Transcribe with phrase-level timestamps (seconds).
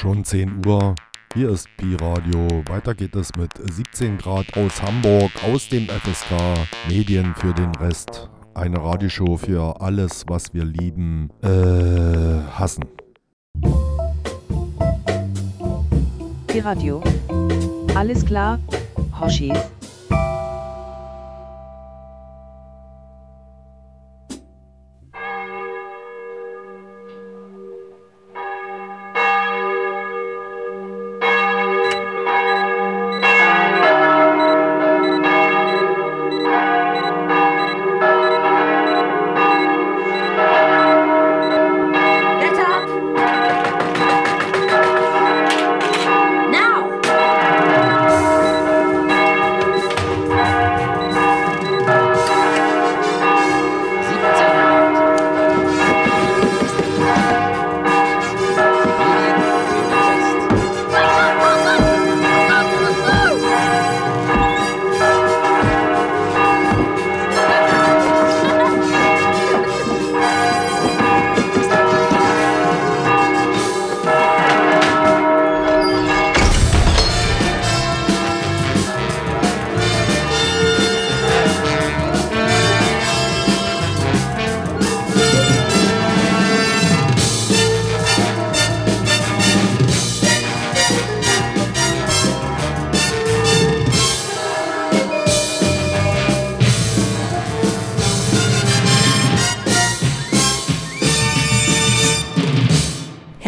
[0.00, 0.94] Schon 10 Uhr.
[1.34, 2.46] Hier ist Pi Radio.
[2.68, 6.30] Weiter geht es mit 17 Grad aus Hamburg, aus dem FSK.
[6.88, 8.30] Medien für den Rest.
[8.54, 12.84] Eine Radioshow für alles, was wir lieben, äh, hassen.
[16.54, 17.02] Pi Radio.
[17.96, 18.60] Alles klar,
[19.20, 19.73] Hoshis.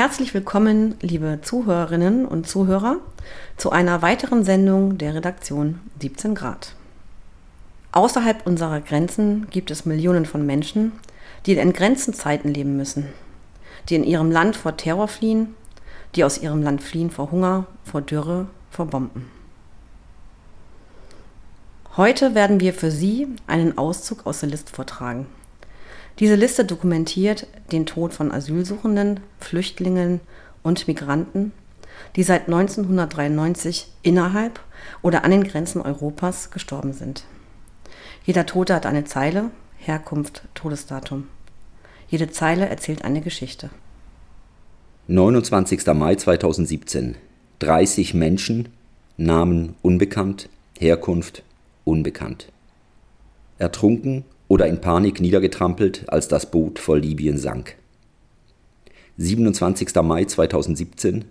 [0.07, 2.99] Herzlich willkommen, liebe Zuhörerinnen und Zuhörer,
[3.57, 6.75] zu einer weiteren Sendung der Redaktion 17 Grad.
[7.91, 10.93] Außerhalb unserer Grenzen gibt es Millionen von Menschen,
[11.45, 13.09] die in entgrenzten Zeiten leben müssen,
[13.89, 15.57] die in ihrem Land vor Terror fliehen,
[16.15, 19.29] die aus ihrem Land fliehen vor Hunger, vor Dürre, vor Bomben.
[21.97, 25.27] Heute werden wir für Sie einen Auszug aus der Liste vortragen.
[26.19, 30.21] Diese Liste dokumentiert den Tod von Asylsuchenden, Flüchtlingen
[30.63, 31.53] und Migranten,
[32.17, 34.61] die seit 1993 innerhalb
[35.03, 37.25] oder an den Grenzen Europas gestorben sind.
[38.25, 41.29] Jeder Tote hat eine Zeile, Herkunft, Todesdatum.
[42.09, 43.71] Jede Zeile erzählt eine Geschichte.
[45.09, 45.87] 29.
[45.95, 47.17] Mai 2017.
[47.59, 48.71] 30 Menschen,
[49.17, 50.49] Namen unbekannt,
[50.79, 51.43] Herkunft
[51.85, 52.51] unbekannt.
[53.59, 57.77] Ertrunken oder in Panik niedergetrampelt, als das Boot vor Libyen sank.
[59.19, 59.95] 27.
[60.03, 61.25] Mai 2017.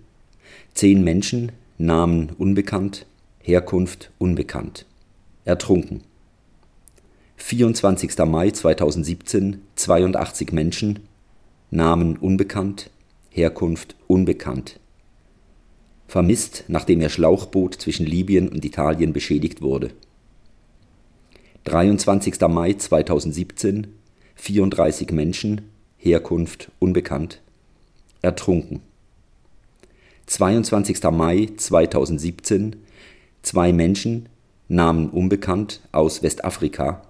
[0.74, 3.06] 10 Menschen, Namen unbekannt,
[3.40, 4.86] Herkunft unbekannt.
[5.44, 6.02] Ertrunken.
[7.36, 8.18] 24.
[8.26, 9.62] Mai 2017.
[9.76, 11.00] 82 Menschen,
[11.70, 12.90] Namen unbekannt,
[13.30, 14.80] Herkunft unbekannt.
[16.08, 19.90] Vermisst, nachdem ihr Schlauchboot zwischen Libyen und Italien beschädigt wurde.
[21.66, 22.40] 23.
[22.48, 23.88] Mai 2017,
[24.36, 25.62] 34 Menschen,
[25.98, 27.42] Herkunft unbekannt,
[28.22, 28.82] ertrunken.
[30.26, 31.02] 22.
[31.10, 32.76] Mai 2017,
[33.42, 34.28] zwei Menschen,
[34.68, 37.02] Namen unbekannt, aus Westafrika,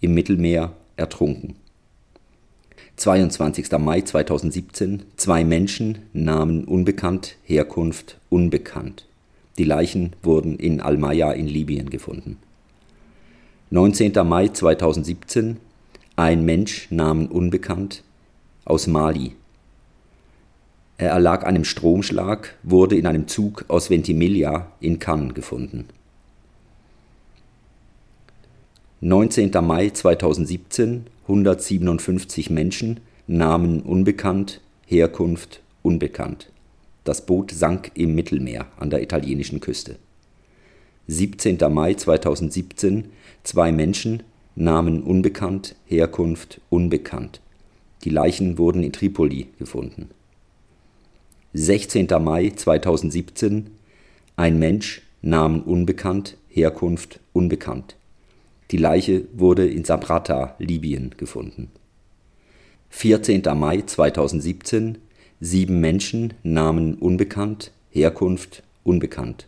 [0.00, 1.56] im Mittelmeer ertrunken.
[2.96, 3.70] 22.
[3.72, 9.06] Mai 2017, zwei Menschen, Namen unbekannt, Herkunft unbekannt.
[9.58, 12.38] Die Leichen wurden in Almaya in Libyen gefunden.
[13.72, 14.12] 19.
[14.28, 15.56] Mai 2017,
[16.16, 18.04] ein Mensch, Namen unbekannt,
[18.66, 19.32] aus Mali.
[20.98, 25.86] Er erlag einem Stromschlag, wurde in einem Zug aus Ventimiglia in Cannes gefunden.
[29.00, 29.52] 19.
[29.64, 36.52] Mai 2017, 157 Menschen, Namen unbekannt, Herkunft unbekannt.
[37.04, 39.96] Das Boot sank im Mittelmeer an der italienischen Küste.
[41.08, 41.56] 17.
[41.70, 43.06] Mai 2017,
[43.42, 44.22] zwei Menschen,
[44.54, 47.40] Namen unbekannt, Herkunft unbekannt.
[48.04, 50.10] Die Leichen wurden in Tripoli gefunden.
[51.54, 52.08] 16.
[52.20, 53.70] Mai 2017,
[54.36, 57.96] ein Mensch, Namen unbekannt, Herkunft unbekannt.
[58.70, 61.70] Die Leiche wurde in Sabrata, Libyen, gefunden.
[62.90, 63.42] 14.
[63.56, 64.98] Mai 2017,
[65.40, 69.46] sieben Menschen, Namen unbekannt, Herkunft unbekannt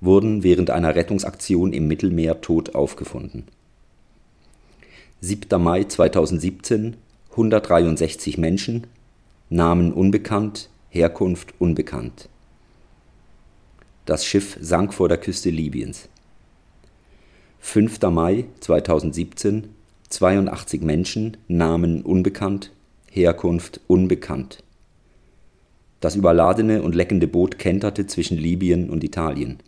[0.00, 3.44] wurden während einer Rettungsaktion im Mittelmeer tot aufgefunden.
[5.20, 5.60] 7.
[5.62, 6.96] Mai 2017
[7.30, 8.86] 163 Menschen,
[9.48, 12.28] Namen unbekannt, Herkunft unbekannt.
[14.06, 16.08] Das Schiff sank vor der Küste Libyens.
[17.60, 18.00] 5.
[18.10, 19.74] Mai 2017
[20.08, 22.72] 82 Menschen, Namen unbekannt,
[23.10, 24.64] Herkunft unbekannt.
[26.00, 29.58] Das überladene und leckende Boot kenterte zwischen Libyen und Italien.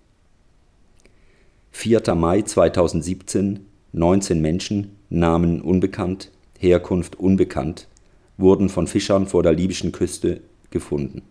[1.72, 2.14] 4.
[2.14, 7.88] Mai 2017 19 Menschen, Namen unbekannt, Herkunft unbekannt,
[8.37, 10.40] wurden von Fischern vor der libyschen Küste
[10.70, 11.22] gefunden.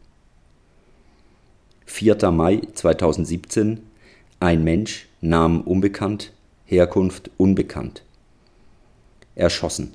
[1.86, 2.32] 4.
[2.32, 3.80] Mai 2017
[4.40, 6.34] Ein Mensch, Namen unbekannt,
[6.66, 8.04] Herkunft unbekannt.
[9.36, 9.94] Erschossen.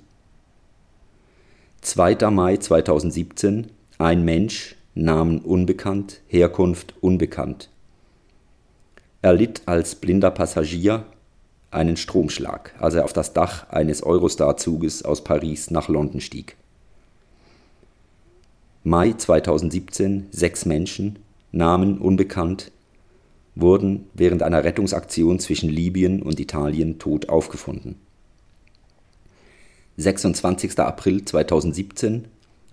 [1.83, 2.31] 2.
[2.31, 3.67] Mai 2017
[3.99, 7.69] Ein Mensch, Namen unbekannt, Herkunft unbekannt.
[9.25, 11.07] Er litt als blinder Passagier
[11.71, 16.59] einen Stromschlag, als er auf das Dach eines Eurostar-Zuges aus Paris nach London stieg.
[18.83, 21.21] Mai 2017 sechs Menschen,
[21.53, 22.71] Namen unbekannt,
[23.55, 27.97] wurden während einer Rettungsaktion zwischen Libyen und Italien tot aufgefunden.
[29.97, 30.79] 26.
[30.81, 32.27] April 2017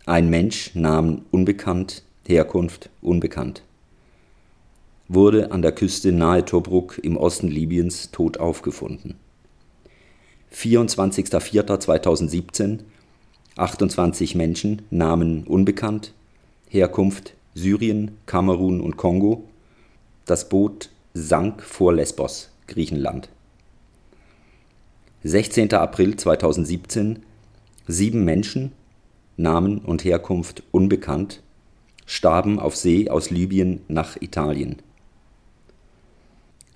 [0.06, 3.64] ein Mensch, Namen unbekannt, Herkunft unbekannt
[5.14, 9.16] wurde an der Küste nahe Tobruk im Osten Libyens tot aufgefunden.
[10.54, 12.80] 24.04.2017
[13.58, 16.14] 28 Menschen, Namen unbekannt,
[16.70, 19.44] Herkunft Syrien, Kamerun und Kongo.
[20.26, 23.28] Das Boot sank vor Lesbos, Griechenland.
[25.24, 25.74] 16.
[25.74, 27.24] April 2017
[27.88, 28.72] Sieben Menschen,
[29.36, 31.42] Namen und Herkunft unbekannt,
[32.06, 34.78] starben auf See aus Libyen nach Italien.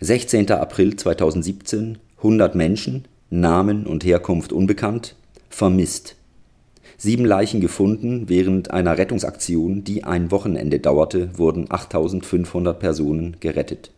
[0.02, 0.52] 16.
[0.52, 5.16] April 2017 100 Menschen, Namen und Herkunft unbekannt,
[5.50, 6.18] vermisst.
[6.98, 13.92] Sieben Leichen gefunden während einer Rettungsaktion, die ein Wochenende dauerte, wurden 8500 Personen gerettet.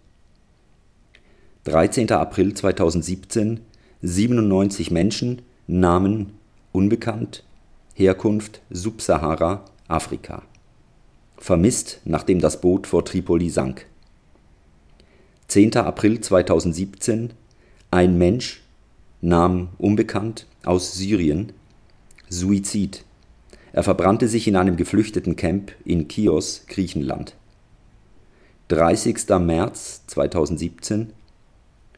[1.64, 2.12] 13.
[2.12, 3.62] April 2017
[4.04, 6.34] 97 Menschen, Namen
[6.74, 7.44] unbekannt,
[7.96, 10.44] Herkunft Subsahara, Afrika.
[11.40, 13.88] Vermisst, nachdem das Boot vor Tripoli sank.
[15.48, 15.78] 10.
[15.78, 17.32] April 2017
[17.90, 18.64] Ein Mensch,
[19.22, 21.54] Namen unbekannt, aus Syrien,
[22.28, 23.06] Suizid.
[23.72, 27.36] Er verbrannte sich in einem geflüchteten Camp in Chios, Griechenland.
[28.68, 29.30] 30.
[29.40, 31.14] März 2017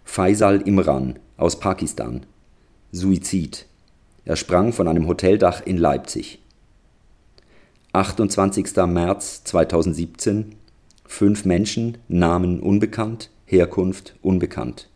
[0.04, 2.28] Faisal Imran aus Pakistan,
[2.92, 3.66] Suizid.
[4.26, 6.38] Er sprang von einem Hoteldach in Leipzig.
[7.94, 8.76] 28.
[8.86, 10.56] März 2017
[11.12, 14.90] Fünf Menschen, Namen unbekannt, Herkunft unbekannt.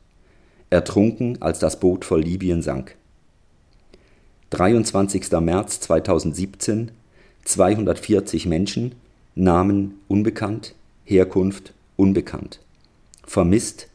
[0.70, 2.96] Ertrunken, als das Boot vor Libyen sank.
[4.52, 5.32] 23.
[5.42, 6.92] März 2017
[7.46, 8.94] 240 Menschen,
[9.34, 12.60] Namen unbekannt, Herkunft unbekannt.
[13.26, 13.88] Vermisst,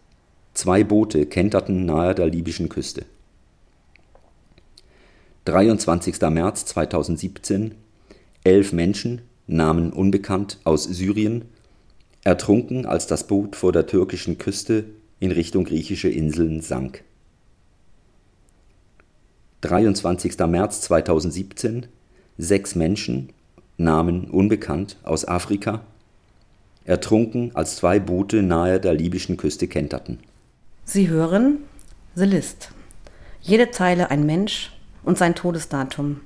[0.54, 3.06] zwei Boote kenterten nahe der libyschen Küste.
[5.44, 6.20] 23.
[6.30, 7.76] März 2017
[8.42, 11.44] elf Menschen, Namen unbekannt, aus Syrien
[12.24, 14.84] ertrunken, als das Boot vor der türkischen Küste
[15.20, 17.04] in Richtung griechische Inseln sank.
[19.62, 20.38] 23.
[20.38, 21.86] März 2017
[22.40, 23.30] Sechs Menschen,
[23.76, 25.82] Namen unbekannt, aus Afrika,
[26.84, 30.20] ertrunken, als zwei Boote nahe der libyschen Küste kenterten.
[30.84, 31.58] Sie hören
[32.14, 32.70] The List.
[33.40, 36.20] Jede Zeile ein Mensch und sein Todesdatum.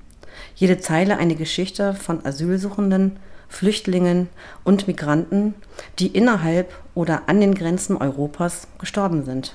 [0.54, 3.16] Jede Zeile eine Geschichte von Asylsuchenden,
[3.52, 4.28] Flüchtlingen
[4.64, 5.54] und Migranten,
[5.98, 9.54] die innerhalb oder an den Grenzen Europas gestorben sind.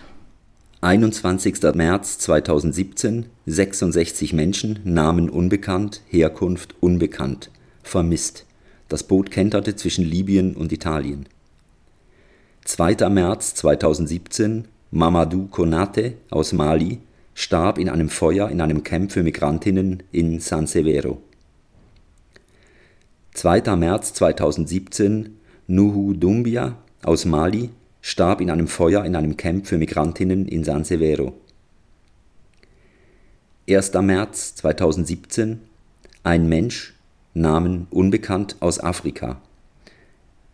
[0.81, 1.63] 21.
[1.73, 7.49] März 2017 66 Menschen, Namen unbekannt, Herkunft unbekannt,
[7.81, 8.45] vermisst.
[8.87, 11.25] Das Boot kenterte zwischen Libyen und Italien.
[12.65, 13.09] 2.
[13.09, 16.99] März 2017 Mamadou Konate aus Mali
[17.33, 21.21] starb in einem Feuer in einem Camp für Migrantinnen in San Severo.
[23.37, 23.75] 2.
[23.75, 27.69] März 2017 Nuhu Dumbia aus Mali
[28.01, 31.33] starb in einem Feuer in einem Camp für Migrantinnen in San Severo.
[33.69, 33.93] 1.
[33.93, 35.61] März 2017
[36.23, 36.95] Ein Mensch,
[37.35, 39.39] Namen unbekannt, aus Afrika.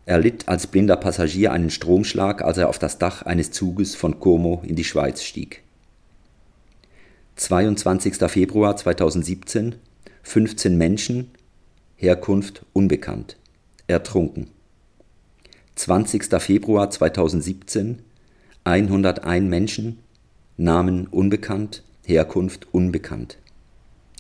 [0.06, 4.20] Er litt als blinder Passagier einen Stromschlag, als er auf das Dach eines Zuges von
[4.20, 5.64] Como in die Schweiz stieg.
[7.38, 8.16] 22.
[8.30, 9.76] Februar 2017
[10.24, 11.32] 15 Menschen
[12.04, 13.38] Herkunft unbekannt.
[13.88, 14.50] Ertrunken.
[15.76, 16.38] 20.
[16.42, 18.00] Februar 2017
[18.66, 20.00] 101 Menschen,
[20.58, 23.38] Namen unbekannt, Herkunft unbekannt.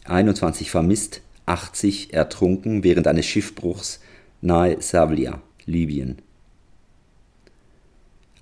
[0.05, 3.99] 21 vermisst, 80 ertrunken während eines Schiffbruchs
[4.39, 6.19] nahe Savlia, Libyen.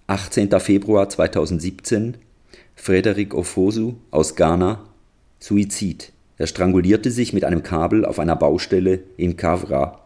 [0.06, 0.52] 18.
[0.60, 2.18] Februar 2017
[2.76, 4.88] Frederick Ofosu aus Ghana
[5.40, 6.14] Suizid.
[6.42, 10.02] Er strangulierte sich mit einem Kabel auf einer Baustelle in Kavra.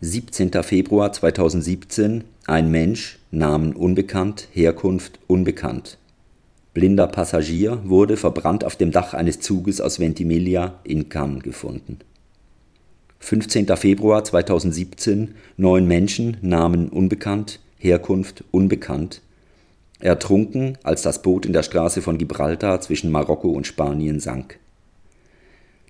[0.00, 0.52] 17.
[0.62, 5.98] Februar 2017 Ein Mensch, Namen unbekannt, Herkunft unbekannt.
[6.72, 11.98] Blinder Passagier wurde verbrannt auf dem Dach eines Zuges aus Ventimiglia in Cannes gefunden.
[13.18, 13.66] 15.
[13.76, 19.20] Februar 2017 Neun Menschen, Namen unbekannt, Herkunft unbekannt,
[19.98, 24.60] ertrunken, als das Boot in der Straße von Gibraltar zwischen Marokko und Spanien sank.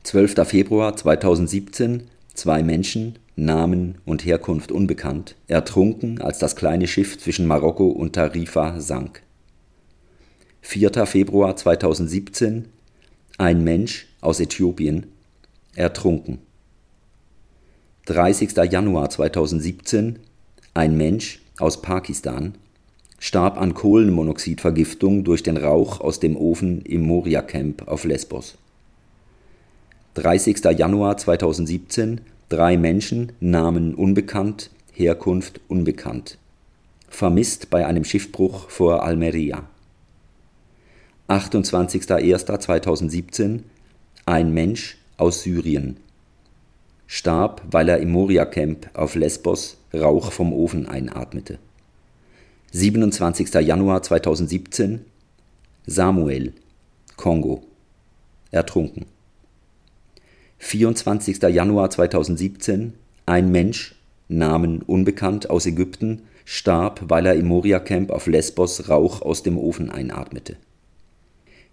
[0.06, 0.46] 12.
[0.46, 7.88] Februar 2017 Zwei Menschen, Namen und Herkunft unbekannt, ertrunken, als das kleine Schiff zwischen Marokko
[7.88, 9.22] und Tarifa sank.
[10.60, 11.06] 4.
[11.06, 12.66] Februar 2017
[13.36, 15.06] Ein Mensch aus Äthiopien
[15.74, 16.38] ertrunken.
[18.04, 18.52] 30.
[18.70, 20.20] Januar 2017
[20.72, 22.54] Ein Mensch aus Pakistan
[23.18, 28.56] starb an Kohlenmonoxidvergiftung durch den Rauch aus dem Ofen im Moria Camp auf Lesbos.
[30.16, 30.64] 30.
[30.78, 36.38] Januar 2017 Drei Menschen, Namen unbekannt, Herkunft unbekannt.
[37.10, 39.64] Vermisst bei einem Schiffbruch vor Almeria.
[41.28, 43.64] 28.01.2017
[44.24, 45.98] Ein Mensch aus Syrien.
[47.06, 51.58] Starb, weil er im Moria-Camp auf Lesbos Rauch vom Ofen einatmete.
[52.72, 53.52] 27.
[53.52, 55.04] Januar 2017
[55.84, 56.54] Samuel,
[57.16, 57.64] Kongo.
[58.50, 59.04] Ertrunken.
[60.58, 61.42] 24.
[61.42, 62.94] Januar 2017
[63.26, 63.94] Ein Mensch,
[64.28, 69.90] Namen unbekannt, aus Ägypten, starb, weil er im Moria-Camp auf Lesbos Rauch aus dem Ofen
[69.90, 70.56] einatmete.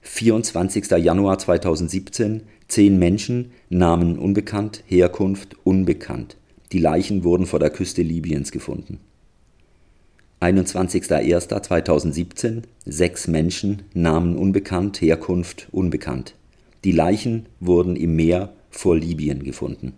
[0.02, 0.92] 24.
[0.92, 6.36] Januar 2017 Zehn Menschen, Namen unbekannt, Herkunft unbekannt.
[6.72, 9.00] Die Leichen wurden vor der Küste Libyens gefunden.
[10.42, 16.34] 21.01.2017 Sechs Menschen, Namen unbekannt, Herkunft unbekannt.
[16.84, 19.94] Die Leichen wurden im Meer vor Libyen gefunden.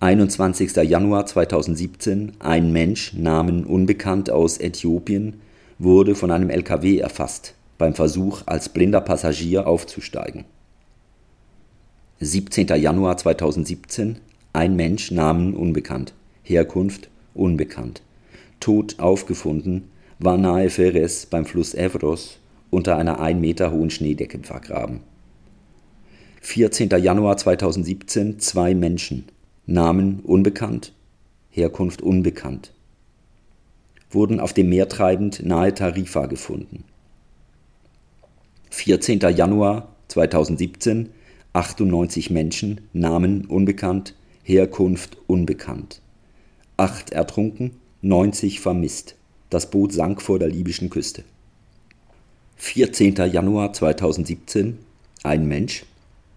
[0.00, 0.76] 21.
[0.76, 5.40] Januar 2017 Ein Mensch, Namen unbekannt aus Äthiopien,
[5.78, 10.44] wurde von einem LKW erfasst beim Versuch, als blinder Passagier aufzusteigen.
[12.20, 12.68] 17.
[12.68, 14.18] Januar 2017
[14.52, 18.02] Ein Mensch, Namen unbekannt, Herkunft unbekannt.
[18.60, 19.84] Tot aufgefunden
[20.18, 22.38] war nahe Ferres beim Fluss Evros
[22.70, 25.00] unter einer ein Meter hohen Schneedecke vergraben.
[26.40, 26.90] 14.
[26.90, 29.24] Januar 2017 Zwei Menschen,
[29.66, 30.92] Namen unbekannt,
[31.50, 32.72] Herkunft unbekannt,
[34.10, 36.84] wurden auf dem Meer treibend nahe Tarifa gefunden.
[38.70, 39.20] 14.
[39.34, 41.10] Januar 2017
[41.54, 44.14] 98 Menschen, Namen unbekannt,
[44.44, 46.00] Herkunft unbekannt.
[46.76, 49.16] Acht ertrunken, 90 vermisst.
[49.50, 51.24] Das Boot sank vor der libyschen Küste.
[52.56, 53.16] 14.
[53.32, 54.78] Januar 2017
[55.24, 55.84] Ein Mensch,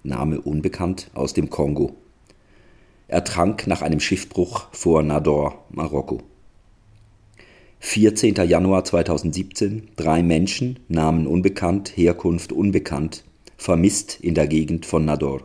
[0.03, 1.95] Name unbekannt, aus dem Kongo.
[3.07, 6.19] Ertrank nach einem Schiffbruch vor Nador, Marokko.
[7.79, 8.35] 14.
[8.47, 13.23] Januar 2017 Drei Menschen, Namen unbekannt, Herkunft unbekannt,
[13.57, 15.41] vermisst in der Gegend von Nador.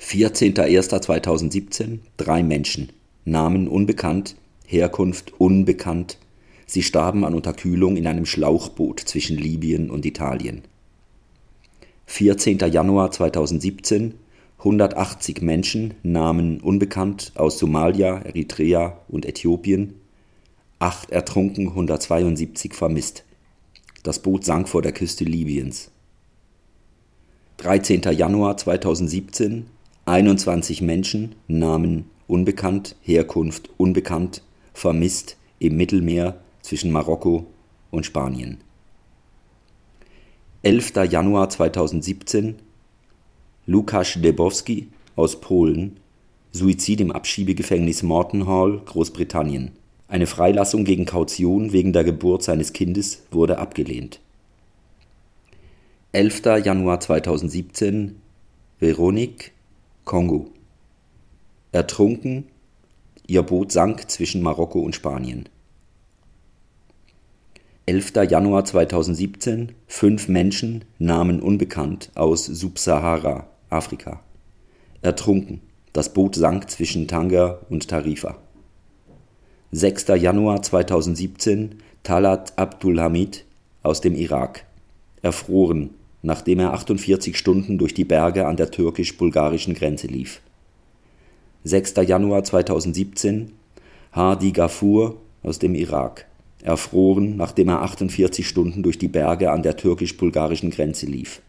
[0.00, 2.92] 14.01.2017 Drei Menschen,
[3.24, 6.18] Namen unbekannt, Herkunft unbekannt.
[6.66, 10.62] Sie starben an Unterkühlung in einem Schlauchboot zwischen Libyen und Italien.
[12.06, 12.58] 14.
[12.58, 14.14] Januar 2017
[14.58, 19.94] 180 Menschen, Namen unbekannt, aus Somalia, Eritrea und Äthiopien.
[20.78, 23.24] Acht ertrunken, 172 vermisst.
[24.04, 25.90] Das Boot sank vor der Küste Libyens.
[27.56, 28.02] 13.
[28.12, 29.66] Januar 2017
[30.04, 34.42] 21 Menschen, Namen unbekannt, Herkunft unbekannt,
[34.74, 37.46] vermisst im Mittelmeer zwischen Marokko
[37.92, 38.58] und Spanien.
[40.64, 40.92] 11.
[41.10, 42.54] Januar 2017
[43.66, 45.96] Lukasz Debowski aus Polen,
[46.52, 49.72] Suizid im Abschiebegefängnis Morton Hall, Großbritannien.
[50.06, 54.20] Eine Freilassung gegen Kaution wegen der Geburt seines Kindes wurde abgelehnt.
[56.12, 56.42] 11.
[56.64, 58.20] Januar 2017
[58.78, 59.50] Veronique,
[60.04, 60.48] Kongo.
[61.72, 62.44] Ertrunken,
[63.26, 65.48] ihr Boot sank zwischen Marokko und Spanien.
[67.92, 68.14] 11.
[68.30, 74.22] Januar 2017 Fünf Menschen, Namen unbekannt, aus Subsahara, Afrika.
[75.02, 75.60] Ertrunken,
[75.92, 78.38] das Boot sank zwischen Tanger und Tarifa.
[79.72, 80.06] 6.
[80.18, 83.44] Januar 2017 Talat Abdulhamid
[83.82, 84.64] aus dem Irak.
[85.20, 85.90] Erfroren,
[86.22, 90.40] nachdem er 48 Stunden durch die Berge an der türkisch-bulgarischen Grenze lief.
[91.64, 91.92] 6.
[92.06, 93.52] Januar 2017
[94.12, 96.24] Hadi Gafur aus dem Irak,
[96.62, 101.42] erfroren, nachdem er 48 Stunden durch die Berge an der türkisch-bulgarischen Grenze lief.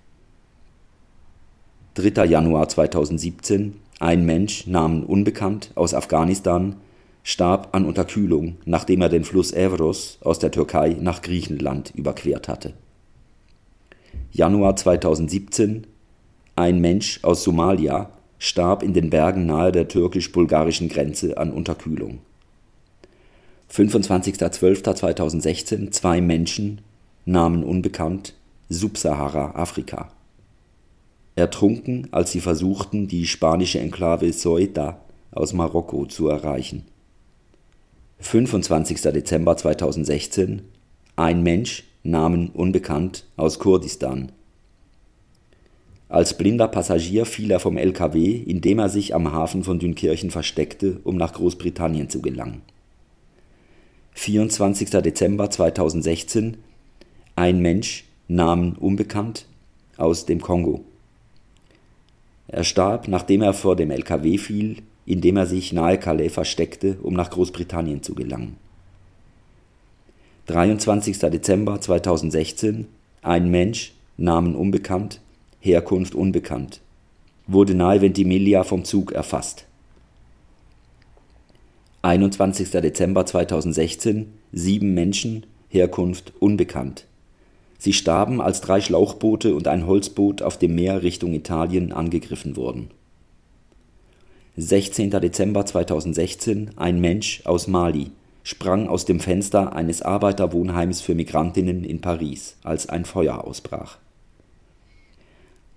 [1.95, 2.25] 3.
[2.25, 6.75] Januar 2017 ein Mensch, Namen unbekannt, aus Afghanistan,
[7.23, 12.73] starb an Unterkühlung, nachdem er den Fluss Evros aus der Türkei nach Griechenland überquert hatte.
[14.31, 15.87] Januar 2017
[16.57, 22.19] Ein Mensch aus Somalia starb in den Bergen nahe der türkisch-bulgarischen Grenze an Unterkühlung.
[23.73, 26.81] 25.12.2016 Zwei Menschen,
[27.25, 28.35] Namen unbekannt,
[28.69, 30.11] Subsahara-Afrika.
[31.35, 34.99] Ertrunken, als sie versuchten, die spanische Enklave Ceuta
[35.31, 36.85] aus Marokko zu erreichen
[38.19, 39.01] 25.
[39.01, 40.61] Dezember 2016
[41.15, 44.31] Ein Mensch, Namen unbekannt, aus Kurdistan.
[46.09, 50.99] Als blinder Passagier fiel er vom LKW, indem er sich am Hafen von Dünkirchen versteckte,
[51.03, 52.61] um nach Großbritannien zu gelangen.
[54.15, 54.89] 24.
[54.89, 56.57] Dezember 2016
[57.35, 59.47] Ein Mensch, Namen unbekannt,
[59.97, 60.85] aus dem Kongo.
[62.47, 67.15] Er starb, nachdem er vor dem LKW fiel, indem er sich nahe Calais versteckte, um
[67.15, 68.55] nach Großbritannien zu gelangen.
[70.45, 71.17] 23.
[71.19, 72.87] Dezember 2016
[73.23, 75.21] Ein Mensch, Namen unbekannt,
[75.59, 76.81] Herkunft unbekannt,
[77.47, 79.65] wurde nahe Ventimiglia vom Zug erfasst.
[82.05, 82.69] 21.
[82.69, 87.05] Dezember 2016 Sieben Menschen, Herkunft unbekannt.
[87.77, 92.89] Sie starben, als drei Schlauchboote und ein Holzboot auf dem Meer Richtung Italien angegriffen wurden
[94.57, 95.11] 16.
[95.11, 98.11] Dezember 2016 Ein Mensch aus Mali
[98.43, 103.97] sprang aus dem Fenster eines Arbeiterwohnheims für Migrantinnen in Paris, als ein Feuer ausbrach.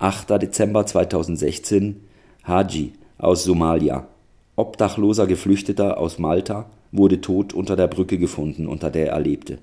[0.01, 0.31] 8.
[0.43, 2.01] Dezember 2016
[2.43, 4.09] Haji aus Somalia,
[4.57, 9.59] obdachloser Geflüchteter aus Malta, wurde tot unter der Brücke gefunden, unter der er lebte.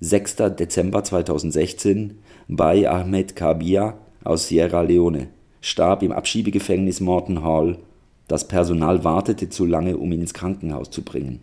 [0.00, 0.36] 6.
[0.58, 5.28] Dezember 2016 Bay Ahmed Kabia aus Sierra Leone
[5.60, 7.78] starb im Abschiebegefängnis Morton Hall
[8.28, 11.40] das Personal wartete zu lange, um ihn ins Krankenhaus zu bringen.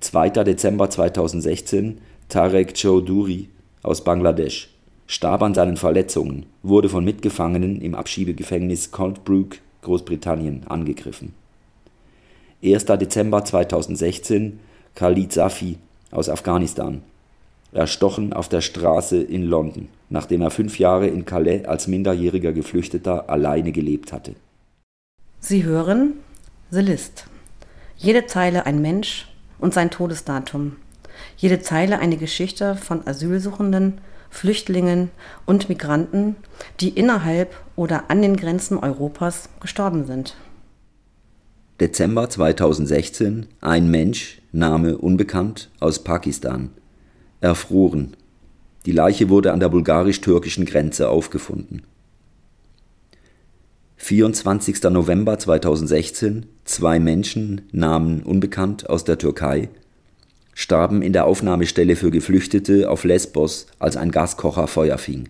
[0.00, 0.30] 2.
[0.30, 3.48] Dezember 2016 Tarek Choudhury
[3.82, 4.70] aus Bangladesch
[5.06, 11.32] starb an seinen Verletzungen, wurde von Mitgefangenen im Abschiebegefängnis Coldbrook, Großbritannien, angegriffen.
[12.62, 12.86] 1.
[12.86, 14.58] Dezember 2016
[14.96, 15.78] Khalid Safi
[16.10, 17.02] aus Afghanistan
[17.72, 23.28] erstochen auf der Straße in London, nachdem er fünf Jahre in Calais als minderjähriger Geflüchteter
[23.30, 24.34] alleine gelebt hatte
[25.38, 26.14] Sie hören
[26.70, 27.26] The List.
[27.96, 29.28] Jede Zeile ein Mensch
[29.60, 30.76] und sein Todesdatum.
[31.36, 35.10] Jede Zeile eine Geschichte von Asylsuchenden, Flüchtlingen
[35.44, 36.34] und Migranten,
[36.80, 40.36] die innerhalb oder an den Grenzen Europas gestorben sind.
[41.78, 46.70] Dezember 2016 Ein Mensch, Name unbekannt, aus Pakistan.
[47.40, 48.16] Erfroren.
[48.86, 51.82] Die Leiche wurde an der bulgarisch-türkischen Grenze aufgefunden
[53.98, 54.82] 24.
[54.84, 59.68] November 2016 Zwei Menschen, Namen unbekannt, aus der Türkei
[60.56, 65.28] starben in der Aufnahmestelle für Geflüchtete auf Lesbos, als ein Gaskocher Feuer fing.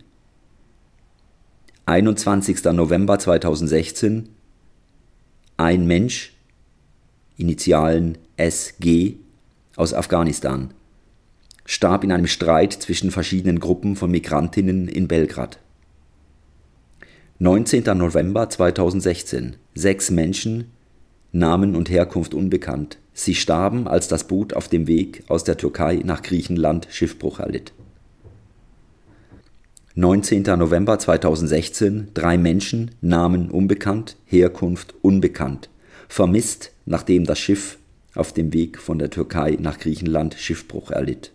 [1.89, 2.65] 21.
[2.73, 4.31] November 2016
[5.57, 6.35] Ein Mensch,
[7.37, 9.19] Initialen SG,
[9.77, 10.75] aus Afghanistan,
[11.65, 15.61] starb in einem Streit zwischen verschiedenen Gruppen von Migrantinnen in Belgrad
[17.39, 17.85] 19.
[17.97, 20.73] November 2016 Sechs Menschen,
[21.31, 22.99] Namen und Herkunft unbekannt.
[23.13, 27.73] Sie starben, als das Boot auf dem Weg aus der Türkei nach Griechenland Schiffbruch erlitt.
[29.99, 30.43] 19.
[30.59, 35.71] November 2016 Drei Menschen, Namen unbekannt, Herkunft unbekannt.
[36.07, 37.79] Vermisst, nachdem das Schiff
[38.15, 41.33] auf dem Weg von der Türkei nach Griechenland Schiffbruch erlitt.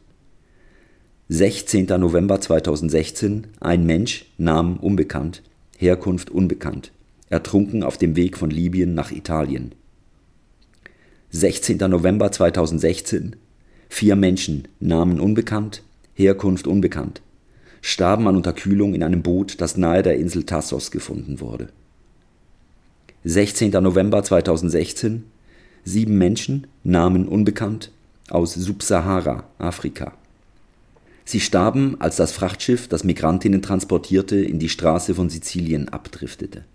[1.30, 1.88] 16.
[1.88, 5.41] November 2016 Ein Mensch, Namen unbekannt,
[5.80, 6.91] Herkunft unbekannt,
[7.32, 9.74] ertrunken auf dem Weg von Libyen nach Italien.
[11.32, 11.78] 16.
[11.78, 13.38] November 2016
[13.89, 15.82] Vier Menschen, Namen unbekannt,
[16.13, 17.24] Herkunft unbekannt,
[17.82, 21.70] starben an Unterkühlung in einem Boot, das nahe der Insel Tassos gefunden wurde.
[23.24, 23.72] 16.
[23.72, 25.26] November 2016
[25.84, 27.91] Sieben Menschen, Namen unbekannt,
[28.30, 30.13] aus Subsahara, Afrika.
[31.26, 36.65] Sie starben, als das Frachtschiff, das Migrantinnen transportierte, in die Straße von Sizilien abdriftete.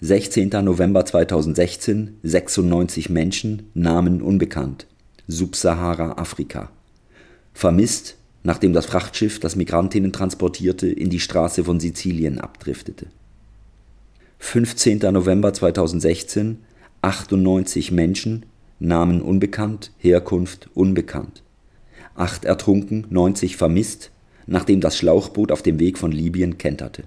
[0.00, 0.50] 16.
[0.62, 4.86] November 2016 96 Menschen, Namen unbekannt.
[5.28, 6.70] Subsahara Afrika.
[7.52, 8.16] Vermisst,
[8.46, 13.08] nachdem das Frachtschiff, das Migrantinnen transportierte, in die Straße von Sizilien abdriftete.
[14.38, 14.98] 15.
[15.12, 16.58] November 2016
[17.02, 18.46] 98 Menschen,
[18.78, 21.42] Namen unbekannt, Herkunft unbekannt.
[22.14, 24.12] Acht ertrunken, 90 vermisst,
[24.46, 27.02] nachdem das Schlauchboot auf dem Weg von Libyen kenterte.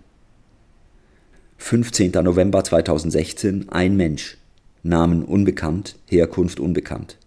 [1.58, 2.12] 15.
[2.22, 4.38] November 2016 ein Mensch,
[4.84, 7.18] Namen unbekannt, Herkunft unbekannt.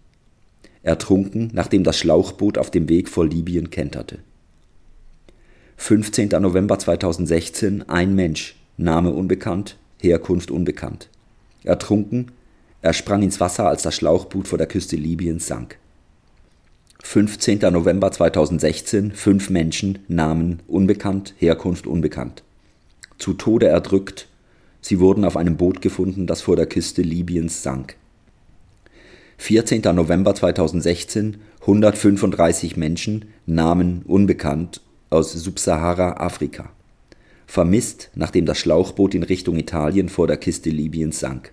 [0.83, 4.19] Ertrunken, nachdem das Schlauchboot auf dem Weg vor Libyen kenterte.
[5.77, 6.29] 15.
[6.39, 11.09] November 2016 ein Mensch, Name unbekannt, Herkunft unbekannt.
[11.63, 12.31] Ertrunken,
[12.81, 15.77] er sprang ins Wasser, als das Schlauchboot vor der Küste Libyens sank.
[17.01, 17.59] 15.
[17.71, 22.43] November 2016 fünf Menschen, Namen unbekannt, Herkunft unbekannt.
[23.17, 24.27] Zu Tode erdrückt,
[24.81, 27.95] sie wurden auf einem Boot gefunden, das vor der Küste Libyens sank.
[29.37, 29.81] 14.
[29.95, 36.71] November 2016 135 Menschen, Namen unbekannt, aus Subsahara-Afrika.
[37.45, 41.51] Vermisst, nachdem das Schlauchboot in Richtung Italien vor der Küste Libyens sank.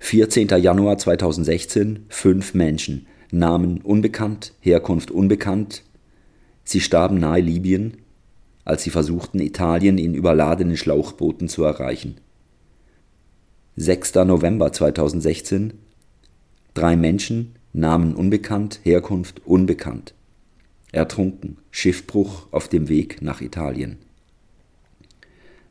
[0.00, 0.48] 14.
[0.48, 5.82] Januar 2016 fünf Menschen, Namen unbekannt, Herkunft unbekannt.
[6.62, 7.98] Sie starben nahe Libyen,
[8.64, 12.16] als sie versuchten, Italien in überladenen Schlauchbooten zu erreichen.
[13.76, 14.14] 6.
[14.26, 15.72] November 2016
[16.74, 20.12] Drei Menschen, Namen unbekannt, Herkunft unbekannt.
[20.90, 23.98] Ertrunken, Schiffbruch auf dem Weg nach Italien.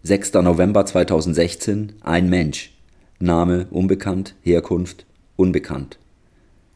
[0.03, 0.33] 6.
[0.35, 2.73] November 2016 Ein Mensch,
[3.19, 5.99] Name unbekannt, Herkunft unbekannt.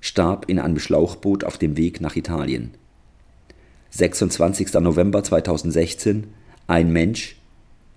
[0.02, 2.72] Starb in einem Schlauchboot auf dem Weg nach Italien.
[3.92, 4.74] 26.
[4.74, 6.28] November 2016
[6.68, 7.38] Ein Mensch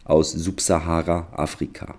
[0.05, 1.97] aus Subsahara-Afrika.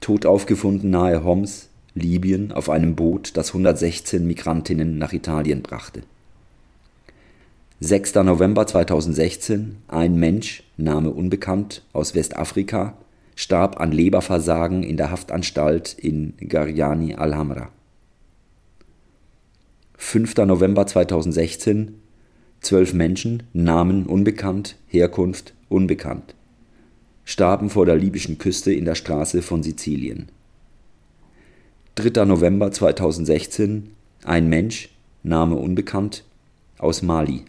[0.00, 1.69] Tot aufgefunden nahe Homs,
[2.00, 6.02] Libyen auf einem Boot, das 116 Migrantinnen nach Italien brachte.
[7.80, 8.16] 6.
[8.16, 12.94] November 2016 Ein Mensch, Name unbekannt, aus Westafrika,
[13.36, 17.70] starb an Leberversagen in der Haftanstalt in Gariani al-Hamra.
[19.96, 20.36] 5.
[20.38, 21.94] November 2016
[22.60, 26.34] Zwölf Menschen, Namen unbekannt, Herkunft unbekannt,
[27.24, 30.28] starben vor der libyschen Küste in der Straße von Sizilien.
[31.96, 32.24] 3.
[32.24, 33.90] November 2016
[34.24, 34.90] Ein Mensch,
[35.22, 36.24] Name unbekannt,
[36.78, 37.44] aus Mali.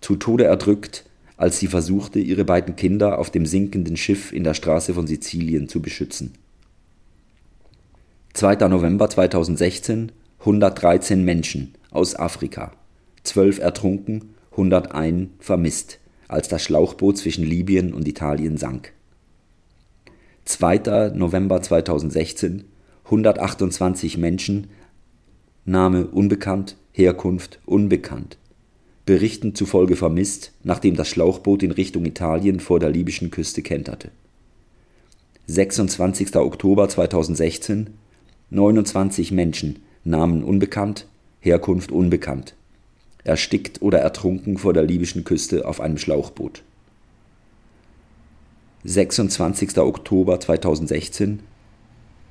[0.00, 1.06] Zu Tode erdrückt,
[1.38, 5.68] als sie versuchte, ihre beiden Kinder auf dem sinkenden Schiff in der Straße von Sizilien
[5.68, 6.34] zu beschützen.
[8.34, 8.68] 2.
[8.68, 12.72] November 2016 113 Menschen aus Afrika,
[13.24, 18.92] 12 ertrunken, 101 vermisst, als das Schlauchboot zwischen Libyen und Italien sank.
[20.44, 21.12] 2.
[21.14, 22.64] November 2016
[23.08, 24.66] 128 Menschen,
[25.64, 28.36] Name unbekannt, Herkunft unbekannt,
[29.06, 34.10] Berichten zufolge vermisst, nachdem das Schlauchboot in Richtung Italien vor der libyschen Küste kenterte.
[35.46, 36.36] 26.
[36.36, 37.94] Oktober 2016
[38.50, 41.06] 29 Menschen, Namen unbekannt,
[41.40, 42.54] Herkunft unbekannt,
[43.24, 46.62] erstickt oder ertrunken vor der libyschen Küste auf einem Schlauchboot.
[48.84, 49.78] 26.
[49.78, 51.40] Oktober 2016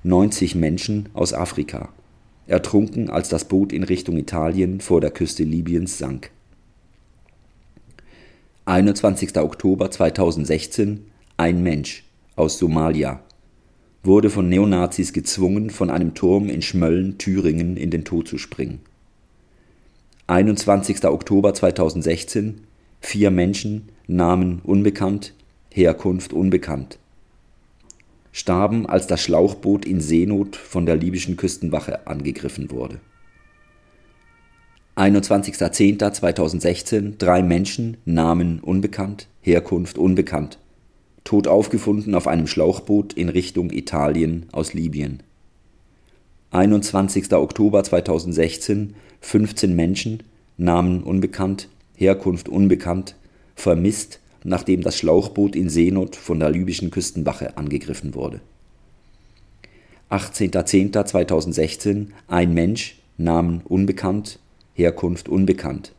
[0.08, 1.90] 90 Menschen aus Afrika,
[2.48, 6.32] ertrunken, als das Boot in Richtung Italien vor der Küste Libyens sank.
[8.64, 9.38] 21.
[9.38, 12.06] Oktober 2016 ein Mensch
[12.38, 13.20] aus Somalia
[14.02, 18.80] wurde von Neonazis gezwungen, von einem Turm in Schmölln, Thüringen in den Tod zu springen.
[20.28, 21.04] 21.
[21.04, 22.62] Oktober 2016
[23.02, 25.34] vier Menschen, Namen unbekannt,
[25.70, 26.98] Herkunft unbekannt
[28.32, 33.00] starben, als das Schlauchboot in Seenot von der libyschen Küstenwache angegriffen wurde.
[34.96, 40.60] 21.10.2016 drei Menschen, Namen unbekannt, Herkunft unbekannt,
[41.24, 45.24] tot aufgefunden auf einem Schlauchboot in Richtung Italien aus Libyen.
[46.52, 47.34] 21.
[47.34, 50.24] Oktober 2016 15 Menschen,
[50.58, 53.16] Namen unbekannt, Herkunft unbekannt,
[53.56, 58.40] vermisst nachdem das Schlauchboot in Seenot von der libyschen Küstenwache angegriffen wurde.
[60.10, 64.40] 18.10.2016 ein Mensch, Namen unbekannt,
[64.74, 65.92] Herkunft unbekannt.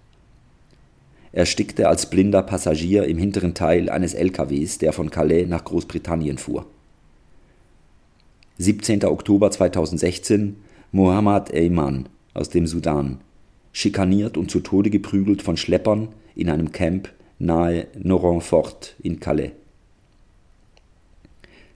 [1.30, 6.64] Erstickte als blinder Passagier im hinteren Teil eines LKWs, der von Calais nach Großbritannien fuhr.
[8.56, 9.04] 17.
[9.04, 10.56] Oktober 2016
[10.90, 13.18] Mohammad Eyman aus dem Sudan,
[13.72, 19.52] schikaniert und zu Tode geprügelt von Schleppern in einem Camp nahe Noronfort in Calais.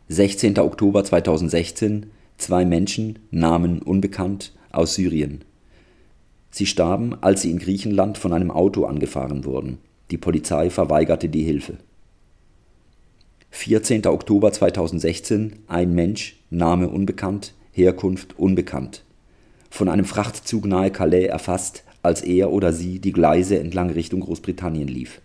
[0.09, 0.59] 16.
[0.59, 5.42] Oktober 2016 zwei Menschen, Namen unbekannt, aus Syrien.
[6.51, 9.79] Sie starben, als sie in Griechenland von einem Auto angefahren wurden.
[10.11, 11.79] Die Polizei verweigerte die Hilfe.
[13.51, 14.07] 14.
[14.07, 19.05] Oktober 2016, ein Mensch, Name unbekannt, Herkunft unbekannt.
[19.70, 24.88] Von einem Frachtzug nahe Calais erfasst, als er oder sie die Gleise entlang Richtung Großbritannien
[24.88, 25.20] lief.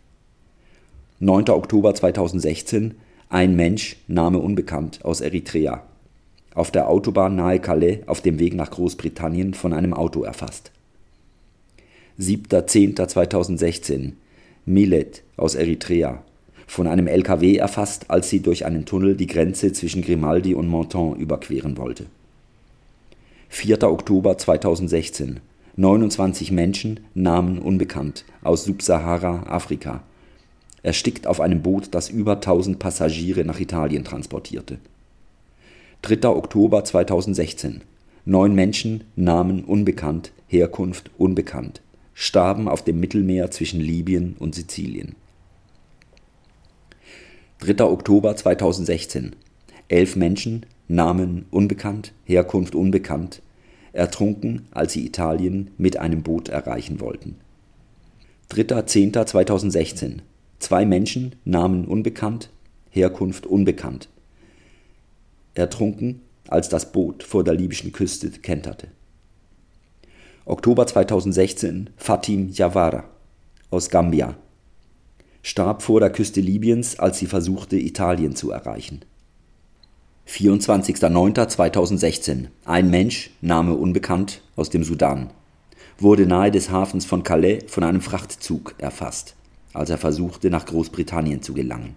[1.20, 1.50] 9.
[1.50, 2.94] Oktober 2016,
[3.30, 5.82] ein Mensch, Name unbekannt, aus Eritrea.
[6.54, 10.72] Auf der Autobahn nahe Calais auf dem Weg nach Großbritannien von einem Auto erfasst.
[12.20, 14.12] 7.10.2016,
[14.68, 16.22] Milet aus Eritrea,
[16.68, 21.16] von einem LKW erfasst, als sie durch einen Tunnel die Grenze zwischen Grimaldi und Menton
[21.16, 22.06] überqueren wollte.
[23.50, 23.82] 4.
[23.84, 25.40] Oktober 2016.
[25.78, 30.04] 29 Menschen, Namen unbekannt, aus Subsahara, Afrika.
[30.88, 34.78] Erstickt auf einem Boot, das über 1000 Passagiere nach Italien transportierte.
[36.04, 36.30] 3.
[36.30, 37.82] Oktober 2016.
[38.23, 41.82] Neun Menschen, Namen unbekannt, Herkunft unbekannt,
[42.13, 45.17] starben auf dem Mittelmeer zwischen Libyen und Sizilien.
[47.60, 47.84] 3.
[47.84, 49.36] Oktober 2016.
[49.89, 53.41] Elf Menschen, Namen unbekannt, Herkunft unbekannt,
[53.91, 57.36] ertrunken, als sie Italien mit einem Boot erreichen wollten.
[58.52, 60.19] 3.10.2016.
[60.60, 62.50] Zwei Menschen, Namen unbekannt,
[62.89, 64.10] Herkunft unbekannt,
[65.54, 68.88] ertrunken, als das Boot vor der libyschen Küste kenterte.
[70.46, 73.04] Oktober 2016 Fatim Jawara
[73.70, 74.36] aus Gambia
[75.48, 79.06] starb vor der Küste Libyens, als sie versuchte, Italien zu erreichen.
[80.28, 85.30] 24.09.2016 Ein Mensch, Name unbekannt, aus dem Sudan,
[86.00, 89.38] wurde nahe des Hafens von Calais von einem Frachtzug erfasst,
[89.74, 91.96] als er versuchte, nach Großbritannien zu gelangen.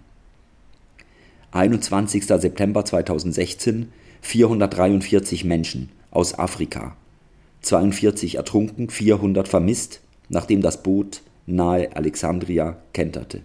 [1.51, 2.25] 21.
[2.25, 6.95] September 2016 443 Menschen aus Afrika,
[7.61, 13.41] 42 ertrunken, 400 vermisst, nachdem das Boot nahe Alexandria kenterte.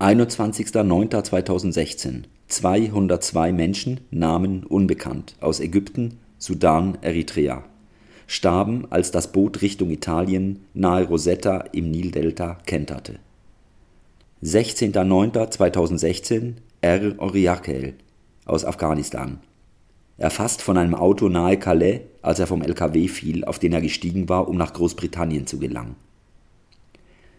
[0.00, 7.64] 21.09.2016 202 Menschen, Namen unbekannt, aus Ägypten, Sudan, Eritrea,
[8.30, 13.18] starben, als das Boot Richtung Italien nahe Rosetta im Nildelta kenterte.
[14.44, 17.14] 16.09.2016 R.
[17.18, 17.94] Oriakel
[18.44, 19.40] aus Afghanistan,
[20.16, 24.28] erfasst von einem Auto nahe Calais, als er vom LKW fiel, auf den er gestiegen
[24.28, 25.96] war, um nach Großbritannien zu gelangen.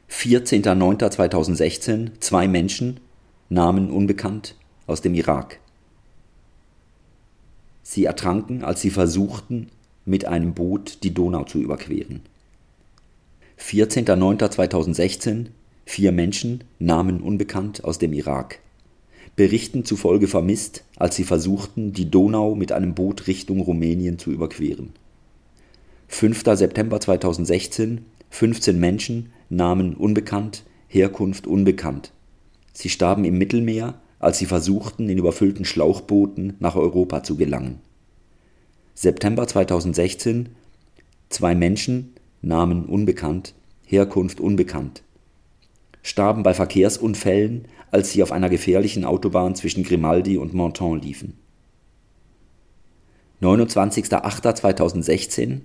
[0.10, 3.00] 14.09.2016 zwei Menschen,
[3.48, 5.62] Namen unbekannt, aus dem Irak.
[7.82, 9.70] Sie ertranken, als sie versuchten,
[10.06, 12.22] mit einem Boot die Donau zu überqueren.
[13.60, 15.48] 14.09.2016
[15.86, 18.60] vier Menschen, Namen unbekannt, aus dem Irak.
[19.36, 24.94] Berichten zufolge vermisst, als sie versuchten, die Donau mit einem Boot Richtung Rumänien zu überqueren.
[26.08, 26.44] 5.
[26.56, 32.14] September 2016 15 Menschen, Namen unbekannt, Herkunft unbekannt.
[32.74, 37.80] Sie starben im Mittelmeer, als sie versuchten, in überfüllten Schlauchbooten nach Europa zu gelangen.
[39.02, 40.50] September 2016
[41.30, 43.56] Zwei Menschen, Namen unbekannt,
[43.88, 45.02] Herkunft unbekannt,
[46.04, 51.36] starben bei Verkehrsunfällen, als sie auf einer gefährlichen Autobahn zwischen Grimaldi und Menton liefen.
[53.42, 55.62] 29.08.2016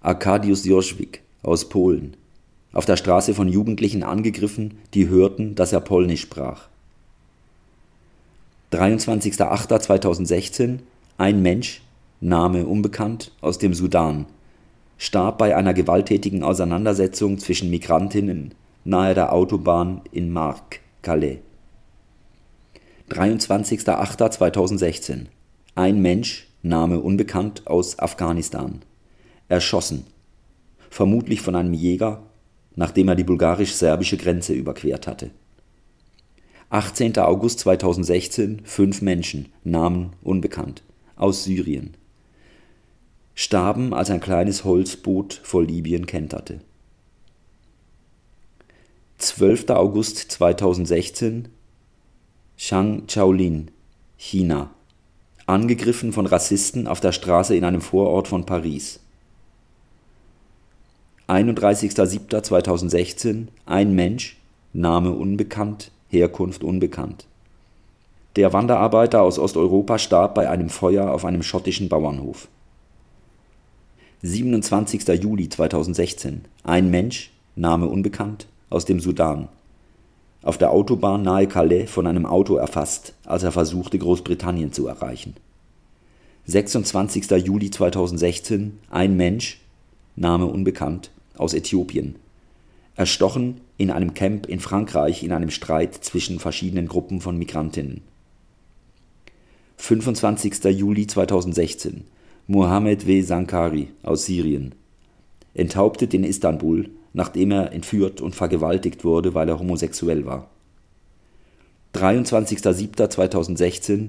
[0.00, 2.16] Arkadiusz Joschwik aus Polen,
[2.72, 6.68] auf der Straße von Jugendlichen angegriffen, die hörten, dass er Polnisch sprach.
[8.70, 10.78] 23.08.2016
[11.18, 11.82] ein Mensch,
[12.20, 14.26] Name unbekannt, aus dem Sudan,
[14.98, 18.52] starb bei einer gewalttätigen Auseinandersetzung zwischen Migrantinnen
[18.84, 21.38] nahe der Autobahn in Mark, Calais.
[23.10, 25.26] 23.08.2016
[25.74, 28.80] Ein Mensch, Name unbekannt, aus Afghanistan.
[29.48, 30.04] Erschossen.
[30.90, 32.22] Vermutlich von einem Jäger,
[32.76, 35.30] nachdem er die bulgarisch-serbische Grenze überquert hatte.
[36.68, 37.18] 18.
[37.18, 40.82] August 2016 Fünf Menschen, Namen unbekannt,
[41.16, 41.96] aus Syrien.
[43.42, 46.60] Starben, als ein kleines Holzboot vor Libyen kenterte.
[49.16, 49.70] 12.
[49.70, 51.48] August 2016
[52.58, 53.70] Shang Chaolin,
[54.18, 54.68] China.
[55.46, 59.00] Angegriffen von Rassisten auf der Straße in einem Vorort von Paris.
[61.26, 64.36] 31.07.2016 Ein Mensch,
[64.74, 67.24] Name unbekannt, Herkunft unbekannt.
[68.36, 72.46] Der Wanderarbeiter aus Osteuropa starb bei einem Feuer auf einem schottischen Bauernhof.
[74.22, 75.08] 27.
[75.22, 79.48] Juli 2016 Ein Mensch, Name unbekannt, aus dem Sudan
[80.42, 85.34] auf der Autobahn nahe Calais von einem Auto erfasst, als er versuchte, Großbritannien zu erreichen.
[86.46, 87.30] 26.
[87.30, 89.60] Juli 2016 Ein Mensch,
[90.16, 92.16] Name unbekannt, aus Äthiopien.
[92.96, 98.00] Erstochen in einem Camp in Frankreich in einem Streit zwischen verschiedenen Gruppen von Migrantinnen.
[99.76, 100.64] 25.
[100.64, 102.04] Juli 2016
[102.52, 103.22] Mohammed W.
[103.22, 104.74] Sankari aus Syrien.
[105.54, 110.50] Enthauptet in Istanbul, nachdem er entführt und vergewaltigt wurde, weil er homosexuell war.
[111.94, 114.08] 23.07.2016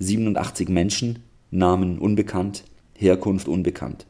[0.00, 1.20] 87 Menschen,
[1.52, 2.64] Namen unbekannt,
[2.96, 4.06] Herkunft unbekannt.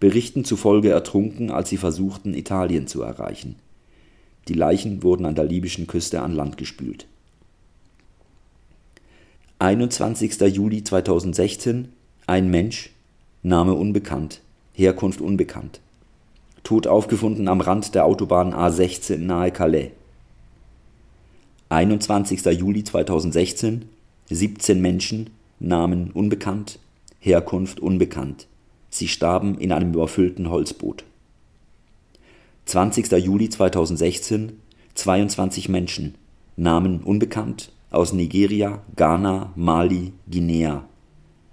[0.00, 3.56] Berichten zufolge ertrunken, als sie versuchten, Italien zu erreichen.
[4.48, 7.06] Die Leichen wurden an der libyschen Küste an Land gespült.
[9.58, 10.40] 21.
[10.40, 11.88] Juli 2016
[12.26, 12.90] Ein Mensch,
[13.42, 14.42] Name unbekannt,
[14.74, 15.80] Herkunft unbekannt.
[16.62, 19.90] Tot aufgefunden am Rand der Autobahn A16 nahe Calais.
[21.68, 22.44] 21.
[22.44, 23.86] Juli 2016
[24.30, 26.78] 17 Menschen, Namen unbekannt,
[27.18, 28.46] Herkunft unbekannt.
[28.88, 31.04] Sie starben in einem überfüllten Holzboot.
[32.66, 33.10] 20.
[33.12, 34.60] Juli 2016
[34.94, 36.14] 22 Menschen,
[36.56, 40.84] Namen unbekannt, aus Nigeria, Ghana, Mali, Guinea,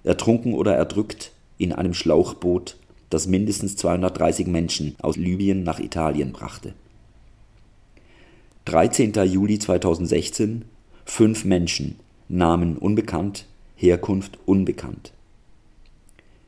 [0.04, 2.76] ertrunken oder erdrückt in einem Schlauchboot,
[3.10, 6.74] das mindestens 230 Menschen aus Libyen nach Italien brachte.
[8.66, 9.12] 13.
[9.24, 10.64] Juli 2016
[11.04, 11.96] fünf Menschen,
[12.28, 15.12] Namen unbekannt, Herkunft unbekannt.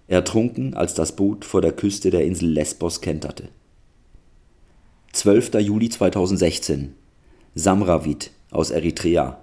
[0.07, 3.49] Ertrunken, als das Boot vor der Küste der Insel Lesbos kenterte.
[5.12, 5.55] 12.
[5.55, 6.95] Juli 2016
[7.55, 9.42] Samravit aus Eritrea.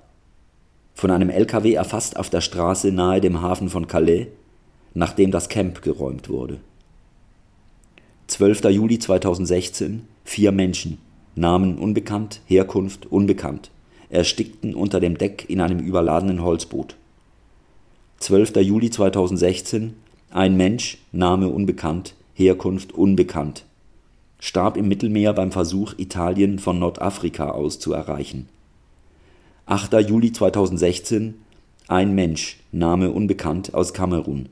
[1.00, 4.28] Von einem LKW erfasst auf der Straße nahe dem Hafen von Calais,
[4.94, 6.58] nachdem das Camp geräumt wurde.
[8.28, 8.66] 12.
[8.66, 10.98] Juli 2016 Vier Menschen,
[11.36, 13.72] Namen unbekannt, Herkunft unbekannt,
[14.10, 16.98] erstickten unter dem Deck in einem überladenen Holzboot.
[18.18, 18.58] 12.
[18.58, 19.94] Juli 2016
[20.32, 23.64] Ein Mensch, Name unbekannt, Herkunft unbekannt,
[24.42, 28.50] starb im Mittelmeer beim Versuch, Italien von Nordafrika aus zu erreichen.
[29.72, 29.94] 8.
[30.10, 31.36] Juli 2016
[31.88, 34.50] Ein Mensch, Name unbekannt, aus Kamerun,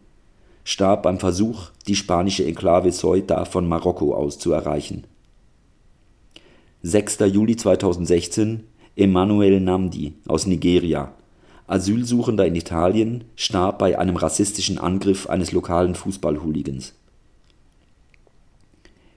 [0.63, 5.05] starb beim Versuch, die spanische Enklave Ceuta von Marokko aus zu erreichen
[6.83, 7.17] 6.
[7.33, 11.13] Juli 2016 Emmanuel Namdi aus Nigeria,
[11.65, 16.93] Asylsuchender in Italien, starb bei einem rassistischen Angriff eines lokalen Fußballhooligans.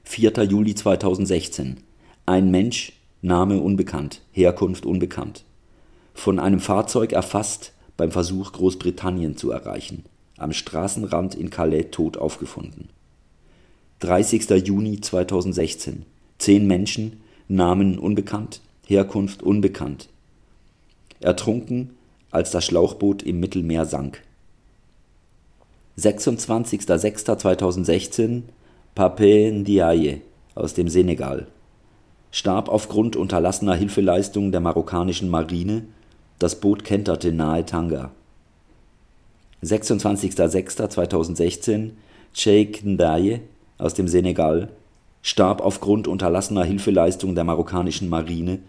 [0.05, 0.33] 4.
[0.45, 1.77] Juli 2016
[2.25, 5.45] Ein Mensch, Name unbekannt, Herkunft unbekannt.
[6.15, 10.05] Von einem Fahrzeug erfasst beim Versuch, Großbritannien zu erreichen.
[10.39, 12.89] Am Straßenrand in Calais tot aufgefunden.
[14.01, 14.49] 30.
[14.67, 16.05] Juni 2016
[16.39, 20.09] Zehn Menschen, Namen unbekannt, Herkunft unbekannt.
[21.21, 21.91] Ertrunken,
[22.31, 24.23] als das Schlauchboot im Mittelmeer sank.
[25.99, 28.43] 26.06.2016
[28.95, 30.23] Pape Ndiaye
[30.55, 31.47] aus dem Senegal
[32.31, 35.83] starb aufgrund unterlassener Hilfeleistung der marokkanischen Marine,
[36.41, 38.11] das Boot kenterte nahe Tanga.
[39.63, 41.93] 26.06.2016
[42.33, 43.43] Sheikh Ndaye
[43.77, 44.71] aus dem Senegal
[45.23, 48.61] starb aufgrund unterlassener Hilfeleistung der marokkanischen Marine,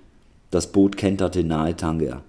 [0.51, 2.23] das Boot kenterte nahe Tanger.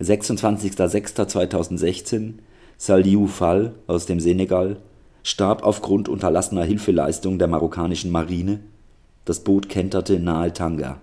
[0.00, 2.32] 26.06.2016
[2.78, 4.78] Saliou Fall aus dem Senegal
[5.22, 8.58] starb aufgrund unterlassener Hilfeleistung der marokkanischen Marine,
[9.24, 11.00] das Boot kenterte nahe Tanger.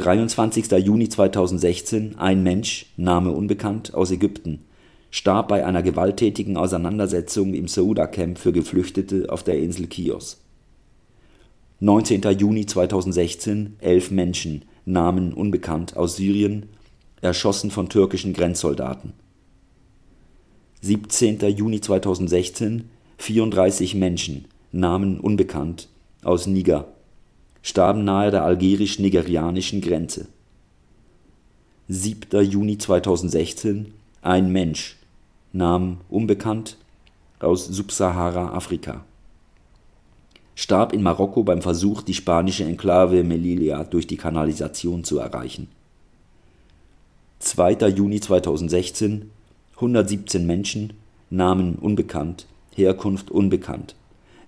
[0.00, 0.70] 23.
[0.84, 4.64] Juni 2016 ein Mensch, Name unbekannt, aus Ägypten
[5.10, 10.40] starb bei einer gewalttätigen Auseinandersetzung im Ceuta-Camp für Geflüchtete auf der Insel Chios.
[11.80, 12.22] 19.
[12.38, 16.66] Juni 2016 elf Menschen, Namen unbekannt, aus Syrien,
[17.20, 19.12] erschossen von türkischen Grenzsoldaten.
[20.82, 21.40] 17.
[21.56, 25.88] Juni 2016 34 Menschen, Namen unbekannt,
[26.22, 26.88] aus Niger,
[27.62, 30.28] starben nahe der algerisch-nigerianischen Grenze.
[31.88, 32.44] 7.
[32.44, 34.96] Juni 2016 ein Mensch,
[35.52, 36.76] Namen unbekannt,
[37.40, 39.04] aus Subsahara-Afrika.
[40.54, 45.68] Starb in Marokko beim Versuch, die spanische Enklave Melilla durch die Kanalisation zu erreichen.
[47.38, 47.88] 2.
[47.88, 49.30] Juni 2016
[49.76, 50.92] 117 Menschen,
[51.30, 53.96] Namen unbekannt, Herkunft unbekannt,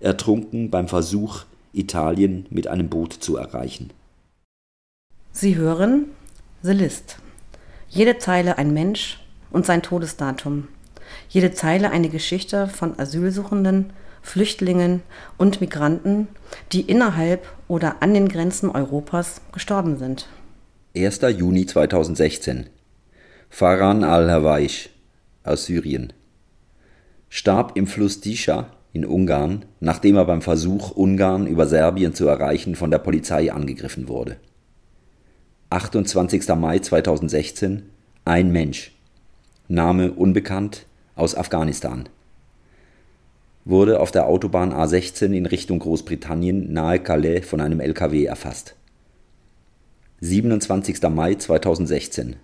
[0.00, 3.90] ertrunken beim Versuch, Italien mit einem Boot zu erreichen.
[5.32, 6.06] Sie hören
[6.62, 7.16] The List.
[7.88, 9.20] Jede Zeile ein Mensch
[9.50, 10.68] und sein Todesdatum.
[11.28, 13.92] Jede Zeile eine Geschichte von Asylsuchenden,
[14.22, 15.02] Flüchtlingen
[15.36, 16.28] und Migranten,
[16.72, 20.28] die innerhalb oder an den Grenzen Europas gestorben sind.
[20.96, 21.20] 1.
[21.36, 22.68] Juni 2016
[23.48, 24.90] Farhan al-Hawaish
[25.44, 26.12] aus Syrien
[27.28, 32.74] starb im Fluss Disha in Ungarn, nachdem er beim Versuch, Ungarn über Serbien zu erreichen,
[32.74, 34.36] von der Polizei angegriffen wurde.
[35.70, 36.48] 28.
[36.56, 37.84] Mai 2016
[38.24, 38.92] ein Mensch
[39.68, 40.86] Name unbekannt
[41.16, 42.08] aus Afghanistan
[43.64, 48.74] wurde auf der Autobahn A16 in Richtung Großbritannien nahe Calais von einem LKW erfasst.
[50.20, 51.02] 27.
[51.10, 52.36] Mai 2016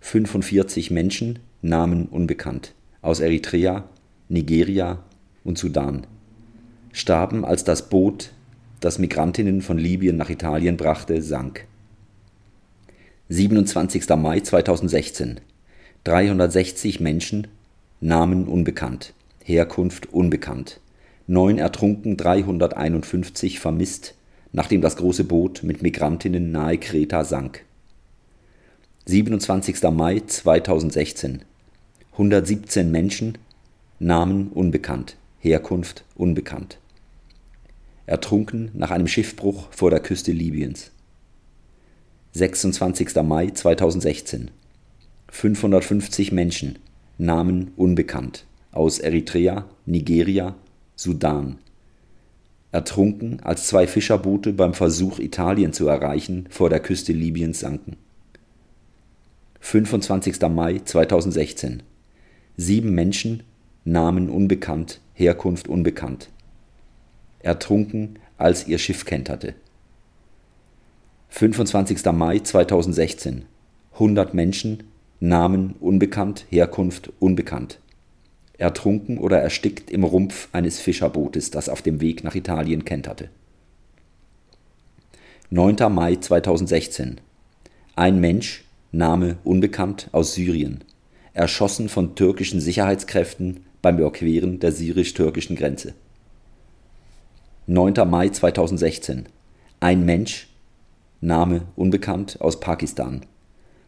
[0.00, 3.84] 45 Menschen Namen unbekannt aus Eritrea,
[4.28, 4.98] Nigeria
[5.44, 6.06] und Sudan
[6.92, 8.32] starben, als das Boot,
[8.80, 11.66] das Migrantinnen von Libyen nach Italien brachte, sank.
[13.28, 14.08] 27.
[14.16, 15.40] Mai 2016
[16.04, 17.46] 360 Menschen
[18.00, 19.14] Namen unbekannt
[19.46, 20.80] Herkunft unbekannt,
[21.26, 24.14] neun ertrunken, 351 vermisst,
[24.52, 27.62] nachdem das große Boot mit Migrantinnen nahe Kreta sank.
[29.04, 29.82] 27.
[29.92, 31.42] Mai 2016
[32.12, 33.36] 117 Menschen
[33.98, 36.78] Namen unbekannt, Herkunft unbekannt.
[38.06, 40.90] Ertrunken nach einem Schiffbruch vor der Küste Libyens.
[42.32, 43.14] 26.
[43.22, 44.50] Mai 2016
[45.28, 46.78] 550 Menschen
[47.18, 50.54] Namen unbekannt aus Eritrea, Nigeria,
[50.96, 51.58] Sudan.
[52.72, 57.96] Ertrunken, als zwei Fischerboote beim Versuch, Italien zu erreichen, vor der Küste Libyens sanken.
[59.60, 60.40] 25.
[60.48, 61.82] Mai 2016.
[62.56, 63.42] Sieben Menschen,
[63.84, 66.30] Namen unbekannt, Herkunft unbekannt.
[67.40, 69.54] Ertrunken, als ihr Schiff kenterte.
[71.28, 72.04] 25.
[72.12, 73.44] Mai 2016.
[73.92, 74.84] 100 Menschen,
[75.20, 77.78] Namen unbekannt, Herkunft unbekannt
[78.58, 83.28] ertrunken oder erstickt im Rumpf eines Fischerbootes, das auf dem Weg nach Italien kenterte.
[85.50, 85.76] 9.
[85.92, 87.20] Mai 2016.
[87.96, 90.82] Ein Mensch, Name unbekannt, aus Syrien,
[91.32, 95.94] erschossen von türkischen Sicherheitskräften beim Überqueren der syrisch-türkischen Grenze.
[97.66, 98.08] 9.
[98.08, 99.26] Mai 2016.
[99.80, 100.48] Ein Mensch,
[101.20, 103.26] Name unbekannt, aus Pakistan,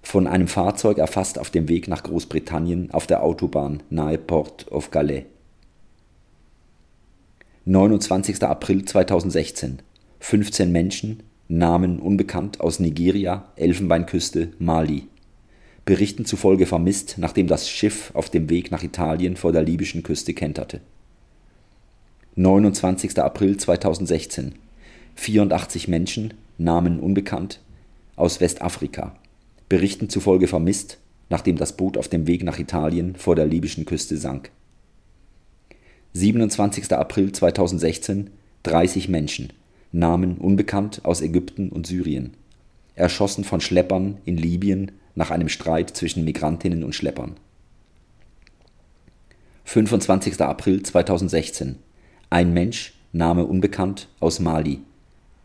[0.03, 4.93] von einem Fahrzeug erfasst auf dem Weg nach Großbritannien auf der Autobahn nahe Port of
[4.93, 5.25] Calais.
[7.65, 8.43] 29.
[8.45, 9.81] April 2016.
[10.21, 15.09] 15 Menschen, Namen unbekannt, aus Nigeria, Elfenbeinküste, Mali.
[15.87, 20.35] Berichten zufolge vermisst, nachdem das Schiff auf dem Weg nach Italien vor der libyschen Küste
[20.35, 20.81] kenterte.
[22.35, 23.19] 29.
[23.19, 24.57] April 2016.
[25.15, 27.61] 84 Menschen, Namen unbekannt,
[28.17, 29.17] aus Westafrika
[29.69, 34.17] Berichten zufolge vermisst, nachdem das Boot auf dem Weg nach Italien vor der libyschen Küste
[34.17, 34.51] sank.
[36.13, 36.93] 27.
[36.93, 38.31] April 2016
[38.63, 39.53] 30 Menschen,
[39.93, 42.35] Namen unbekannt aus Ägypten und Syrien,
[42.95, 47.37] erschossen von Schleppern in Libyen nach einem Streit zwischen Migrantinnen und Schleppern.
[49.65, 50.41] 25.
[50.41, 51.77] April 2016
[52.31, 54.81] ein Mensch, Name unbekannt, aus Mali,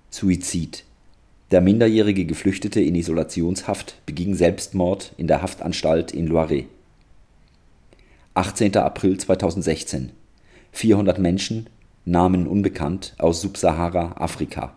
[0.09, 0.83] Suizid
[1.51, 6.67] der minderjährige Geflüchtete in Isolationshaft beging Selbstmord in der Haftanstalt in Loiret.
[8.35, 8.77] 18.
[8.77, 10.13] April 2016
[10.71, 11.69] 400 Menschen,
[12.05, 14.73] Namen unbekannt, aus Subsahara-Afrika.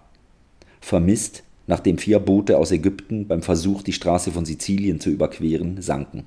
[0.80, 6.24] Vermisst, nachdem vier Boote aus Ägypten beim Versuch, die Straße von Sizilien zu überqueren, sanken.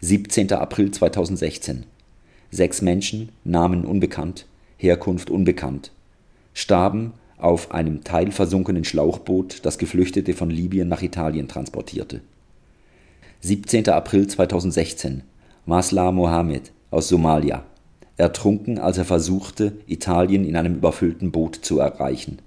[0.00, 0.52] 17.
[0.52, 1.86] April 2016
[2.50, 5.92] Sechs Menschen, Namen unbekannt, Herkunft unbekannt,
[6.52, 12.20] starben auf einem teilversunkenen Schlauchboot, das Geflüchtete von Libyen nach Italien transportierte.
[13.40, 13.88] 17.
[13.88, 15.22] April 2016
[15.66, 17.64] Masla Mohammed aus Somalia,
[18.16, 22.38] ertrunken, als er versuchte, Italien in einem überfüllten Boot zu erreichen.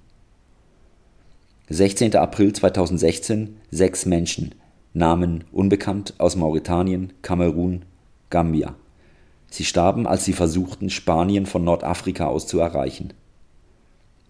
[1.70, 2.16] 16.
[2.16, 4.54] April 2016 sechs Menschen,
[4.94, 7.84] Namen unbekannt, aus Mauretanien, Kamerun,
[8.30, 8.74] Gambia.
[9.50, 13.12] Sie starben, als sie versuchten, Spanien von Nordafrika aus zu erreichen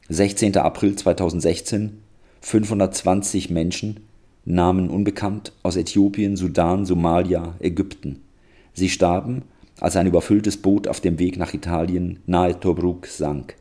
[0.08, 0.56] 16.
[0.56, 1.98] April 2016
[2.40, 4.00] 520 Menschen,
[4.44, 8.20] Namen unbekannt, aus Äthiopien, Sudan, Somalia, Ägypten.
[8.74, 9.42] Sie starben,
[9.78, 13.54] als ein überfülltes Boot auf dem Weg nach Italien nahe Tobruk sank.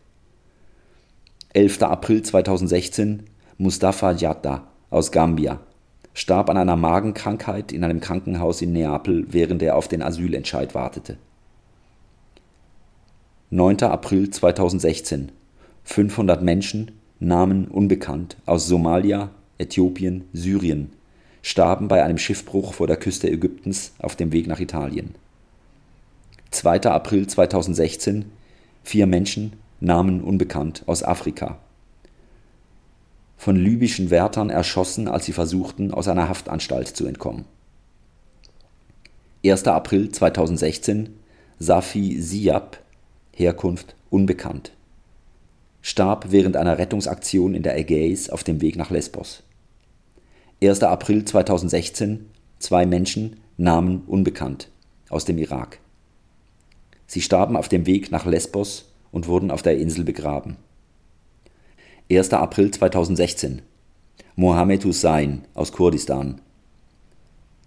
[1.53, 1.83] 11.
[1.83, 3.23] April 2016
[3.59, 5.59] Mustafa Jatta aus Gambia
[6.13, 11.17] starb an einer Magenkrankheit in einem Krankenhaus in Neapel, während er auf den Asylentscheid wartete.
[13.49, 13.83] 9.
[13.83, 15.31] April 2016
[15.83, 20.91] 500 Menschen, Namen unbekannt, aus Somalia, Äthiopien, Syrien,
[21.41, 25.15] starben bei einem Schiffbruch vor der Küste Ägyptens auf dem Weg nach Italien.
[26.51, 26.81] 2.
[26.83, 28.25] April 2016
[28.83, 31.57] Vier Menschen, Namen unbekannt, aus Afrika.
[33.37, 37.45] Von libyschen Wärtern erschossen, als sie versuchten, aus einer Haftanstalt zu entkommen.
[39.45, 39.65] 1.
[39.67, 41.09] April 2016
[41.59, 42.77] Safi Siab,
[43.33, 44.73] Herkunft unbekannt.
[45.81, 49.43] Starb während einer Rettungsaktion in der Ägäis auf dem Weg nach Lesbos.
[50.61, 50.83] 1.
[50.83, 52.25] April 2016,
[52.59, 54.69] zwei Menschen, Namen unbekannt,
[55.09, 55.79] aus dem Irak.
[57.05, 60.57] Sie starben auf dem Weg nach Lesbos und wurden auf der Insel begraben.
[62.09, 62.31] 1.
[62.31, 63.63] April 2016,
[64.37, 66.39] Mohammed Hussein aus Kurdistan.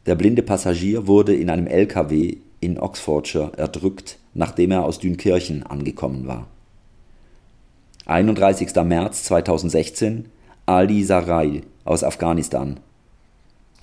[0.07, 6.27] Der blinde Passagier wurde in einem LKW in Oxfordshire erdrückt, nachdem er aus Dünkirchen angekommen
[6.27, 6.47] war.
[8.07, 8.75] 31.
[8.77, 10.31] März 2016
[10.65, 12.81] Ali Sarai aus Afghanistan.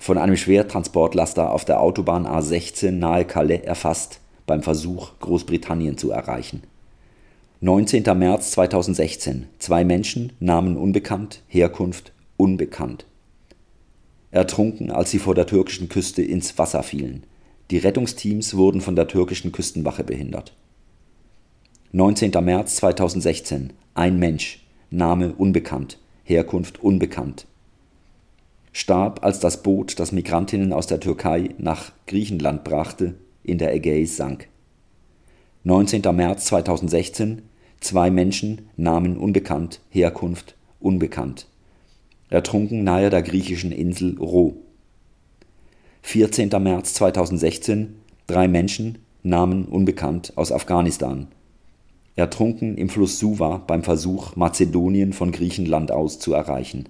[0.00, 6.64] Von einem Schwertransportlaster auf der Autobahn A16 nahe Calais erfasst beim Versuch, Großbritannien zu erreichen.
[7.60, 8.04] 19.
[8.16, 9.46] März 2016.
[9.58, 13.04] Zwei Menschen, Namen unbekannt, Herkunft unbekannt.
[14.30, 17.24] Ertrunken, als sie vor der türkischen Küste ins Wasser fielen.
[17.72, 20.54] Die Rettungsteams wurden von der türkischen Küstenwache behindert.
[21.90, 22.30] 19.
[22.44, 23.72] März 2016.
[23.92, 27.48] Ein Mensch, Name unbekannt, Herkunft unbekannt.
[28.70, 34.16] Starb, als das Boot, das Migrantinnen aus der Türkei nach Griechenland brachte, in der Ägäis
[34.16, 34.46] sank.
[35.64, 36.02] 19.
[36.14, 37.42] März 2016.
[37.80, 41.46] Zwei Menschen, Namen unbekannt, Herkunft unbekannt.
[42.30, 44.56] Ertrunken nahe der griechischen Insel Ro.
[46.02, 46.50] 14.
[46.62, 51.28] März 2016, drei Menschen, Namen unbekannt, aus Afghanistan.
[52.16, 56.88] Ertrunken im Fluss Suwa beim Versuch, Mazedonien von Griechenland aus zu erreichen.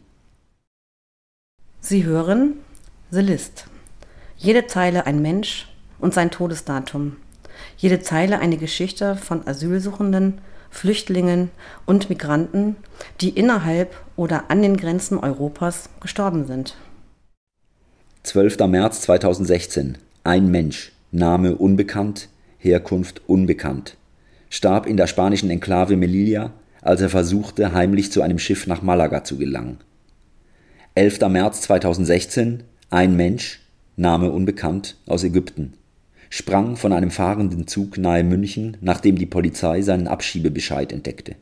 [1.80, 2.54] Sie hören
[3.10, 3.66] The List.
[4.36, 5.68] Jede Zeile ein Mensch
[6.00, 7.16] und sein Todesdatum.
[7.76, 11.50] Jede Zeile eine Geschichte von Asylsuchenden, Flüchtlingen
[11.86, 12.76] und Migranten,
[13.20, 16.76] die innerhalb oder an den Grenzen Europas gestorben sind.
[18.24, 18.58] 12.
[18.66, 19.98] März 2016.
[20.24, 23.96] Ein Mensch, Name unbekannt, Herkunft unbekannt,
[24.50, 26.52] starb in der spanischen Enklave Melilla,
[26.82, 29.78] als er versuchte, heimlich zu einem Schiff nach Malaga zu gelangen.
[30.94, 31.20] 11.
[31.28, 32.64] März 2016.
[32.90, 33.60] Ein Mensch,
[33.96, 35.74] Name unbekannt, aus Ägypten,
[36.30, 41.36] sprang von einem fahrenden Zug nahe München, nachdem die Polizei seinen Abschiebebescheid entdeckte.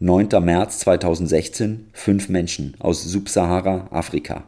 [0.00, 0.28] 9.
[0.42, 1.88] März 2016.
[1.92, 4.44] Fünf Menschen aus Subsahara, Afrika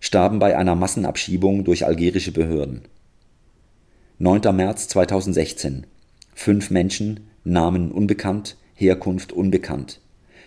[0.00, 2.82] starben bei einer Massenabschiebung durch algerische Behörden.
[4.18, 4.54] 9.
[4.54, 5.86] März 2016.
[6.34, 10.00] Fünf Menschen, Namen unbekannt, Herkunft unbekannt,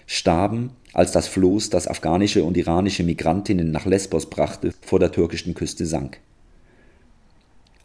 [0.05, 5.55] starben, als das Floß, das afghanische und iranische Migrantinnen nach Lesbos brachte, vor der türkischen
[5.55, 6.19] Küste sank.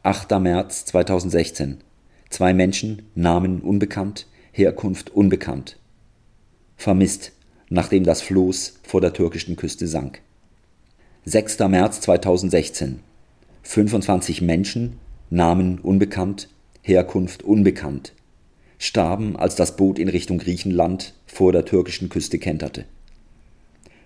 [0.06, 0.38] 8.
[0.38, 1.78] März 2016.
[2.28, 5.78] Zwei Menschen, Namen unbekannt, Herkunft unbekannt.
[6.76, 7.32] Vermisst,
[7.70, 10.20] nachdem das Floß vor der türkischen Küste sank.
[11.24, 11.58] 6.
[11.60, 13.00] März 2016.
[13.62, 15.00] 25 Menschen,
[15.30, 16.50] Namen unbekannt,
[16.82, 18.12] Herkunft unbekannt,
[18.76, 22.84] starben, als das Boot in Richtung Griechenland vor der türkischen Küste kenterte.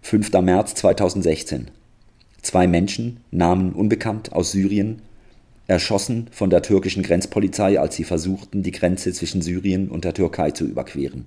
[0.02, 0.30] 5.
[0.42, 1.72] März 2016.
[2.40, 5.02] Zwei Menschen, Namen unbekannt, aus Syrien,
[5.68, 10.50] erschossen von der türkischen Grenzpolizei, als sie versuchten, die Grenze zwischen Syrien und der Türkei
[10.50, 11.26] zu überqueren.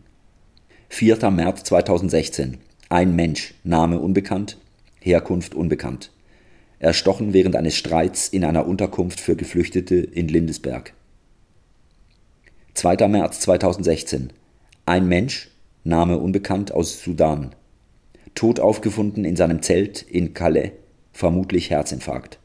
[0.89, 1.29] 4.
[1.29, 2.57] März 2016.
[2.89, 4.57] Ein Mensch, Name unbekannt,
[4.99, 6.11] Herkunft unbekannt.
[6.79, 10.93] Erstochen während eines Streits in einer Unterkunft für Geflüchtete in Lindesberg.
[12.73, 13.07] 2.
[13.07, 14.33] März 2016.
[14.87, 15.51] Ein Mensch,
[15.83, 17.53] Name unbekannt, aus Sudan.
[18.33, 20.71] Tot aufgefunden in seinem Zelt in Calais,
[21.13, 22.40] vermutlich Herzinfarkt.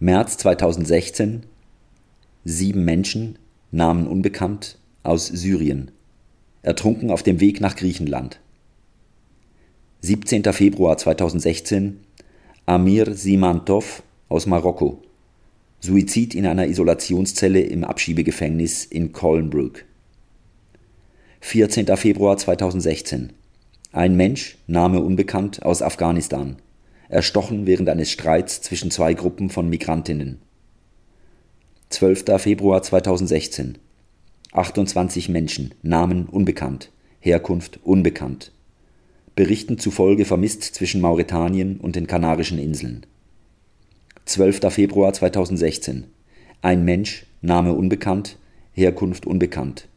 [0.00, 1.44] März 2016.
[2.44, 3.38] Sieben Menschen,
[3.70, 5.92] Namen unbekannt, aus Syrien.
[6.62, 8.40] Ertrunken auf dem Weg nach Griechenland.
[10.00, 10.42] 17.
[10.52, 12.00] Februar 2016
[12.66, 15.00] Amir Simantov aus Marokko.
[15.78, 19.84] Suizid in einer Isolationszelle im Abschiebegefängnis in Colnbrook.
[21.40, 21.96] 14.
[21.96, 23.32] Februar 2016
[23.92, 26.56] Ein Mensch, Name unbekannt, aus Afghanistan.
[27.08, 30.40] Erstochen während eines Streits zwischen zwei Gruppen von Migrantinnen.
[31.90, 32.24] 12.
[32.38, 33.78] Februar 2016
[34.52, 36.90] 28 Menschen, Namen unbekannt,
[37.20, 38.52] Herkunft unbekannt
[39.36, 43.04] Berichten zufolge vermisst zwischen Mauretanien und den Kanarischen Inseln.
[44.26, 44.72] 12.
[44.72, 46.04] Februar 2016.
[46.62, 48.38] Ein Mensch, Name unbekannt,
[48.72, 49.88] Herkunft unbekannt.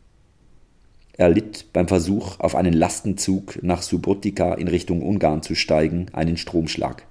[1.18, 6.38] Er litt beim Versuch, auf einen Lastenzug nach Subotica in Richtung Ungarn zu steigen, einen
[6.38, 7.04] Stromschlag.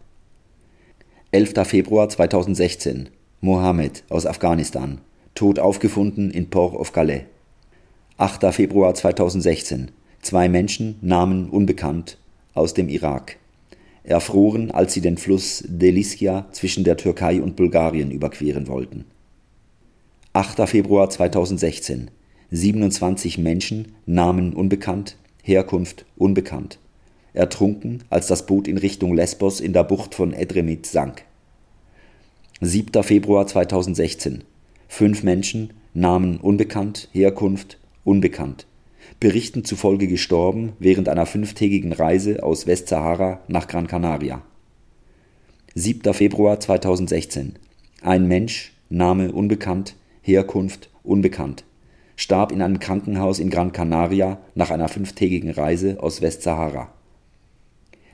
[1.32, 1.54] 11.
[1.66, 3.08] Februar 2016.
[3.40, 5.00] Mohammed aus Afghanistan.
[5.34, 7.24] Tot aufgefunden in Port of Calais.
[8.16, 8.54] 8.
[8.54, 9.90] Februar 2016.
[10.22, 12.16] Zwei Menschen, Namen unbekannt,
[12.54, 13.36] aus dem Irak.
[14.04, 19.04] Erfroren, als sie den Fluss Delicia zwischen der Türkei und Bulgarien überqueren wollten.
[20.32, 20.68] 8.
[20.68, 22.12] Februar 2016.
[22.52, 26.78] 27 Menschen, Namen unbekannt, Herkunft unbekannt.
[27.32, 31.24] Ertrunken, als das Boot in Richtung Lesbos in der Bucht von Edremit sank.
[32.60, 33.02] 7.
[33.02, 34.44] Februar 2016.
[34.88, 38.66] Fünf Menschen, Namen unbekannt, Herkunft unbekannt.
[39.18, 44.42] Berichten zufolge gestorben während einer fünftägigen Reise aus Westsahara nach Gran Canaria.
[45.74, 46.14] 7.
[46.14, 47.56] Februar 2016.
[48.02, 51.64] Ein Mensch, Name unbekannt, Herkunft unbekannt,
[52.16, 56.92] starb in einem Krankenhaus in Gran Canaria nach einer fünftägigen Reise aus Westsahara.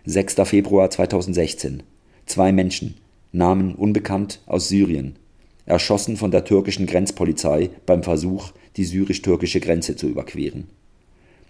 [0.05, 0.34] 6.
[0.44, 1.84] Februar 2016.
[2.26, 2.96] Zwei Menschen,
[3.30, 5.16] Namen unbekannt, aus Syrien,
[5.64, 10.68] erschossen von der türkischen Grenzpolizei beim Versuch, die syrisch-türkische Grenze zu überqueren.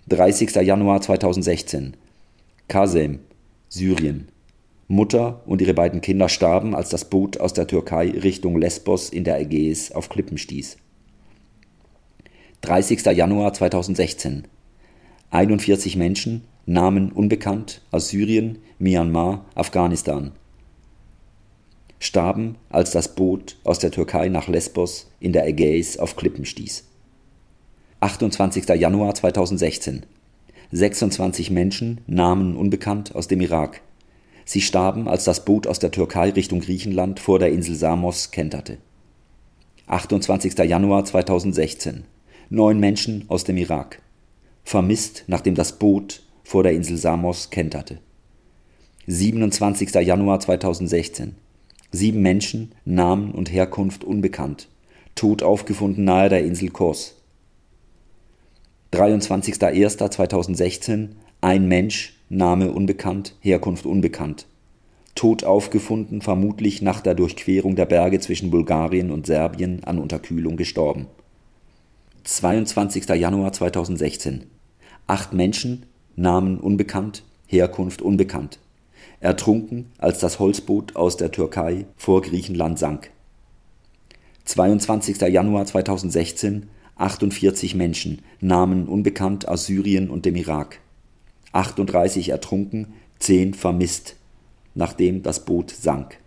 [0.09, 0.55] 30.
[0.57, 1.97] Januar 2016.
[2.69, 3.21] Kasem,
[3.69, 4.29] Syrien.
[4.89, 9.25] Mutter und ihre beiden Kinder starben, als das Boot aus der Türkei Richtung Lesbos in
[9.25, 10.77] der Ägäis auf Klippen stieß.
[12.63, 13.05] 30.
[13.07, 14.45] Januar 2016.
[15.33, 20.31] 41 Menschen, Namen unbekannt, aus Syrien, Myanmar, Afghanistan.
[21.99, 26.85] Starben, als das Boot aus der Türkei nach Lesbos in der Ägäis auf Klippen stieß.
[27.99, 28.69] 28.
[28.69, 30.07] Januar 2016.
[30.71, 33.81] 26 Menschen, Namen unbekannt, aus dem Irak.
[34.45, 38.79] Sie starben, als das Boot aus der Türkei Richtung Griechenland vor der Insel Samos kenterte.
[39.89, 40.57] 28.
[40.59, 42.05] Januar 2016.
[42.55, 44.03] Neun Menschen aus dem Irak.
[44.63, 47.97] Vermisst, nachdem das Boot vor der Insel Samos kenterte.
[49.07, 49.95] 27.
[49.95, 51.35] Januar 2016.
[51.93, 54.69] Sieben Menschen, Namen und Herkunft unbekannt.
[55.15, 57.23] Tot aufgefunden nahe der Insel Kos.
[58.93, 61.09] 23.01.2016.
[61.41, 64.47] Ein Mensch, Name unbekannt, Herkunft unbekannt.
[65.15, 71.07] Tot aufgefunden, vermutlich nach der Durchquerung der Berge zwischen Bulgarien und Serbien an Unterkühlung gestorben.
[72.25, 73.09] 22.
[73.09, 74.45] Januar 2016.
[75.09, 78.61] Acht Menschen, Namen unbekannt, Herkunft unbekannt.
[79.19, 83.11] Ertrunken, als das Holzboot aus der Türkei vor Griechenland sank.
[84.45, 85.21] 22.
[85.23, 86.69] Januar 2016.
[86.95, 90.79] 48 Menschen, Namen unbekannt aus Syrien und dem Irak.
[91.51, 94.15] 38 ertrunken, 10 vermisst,
[94.75, 96.19] nachdem das Boot sank.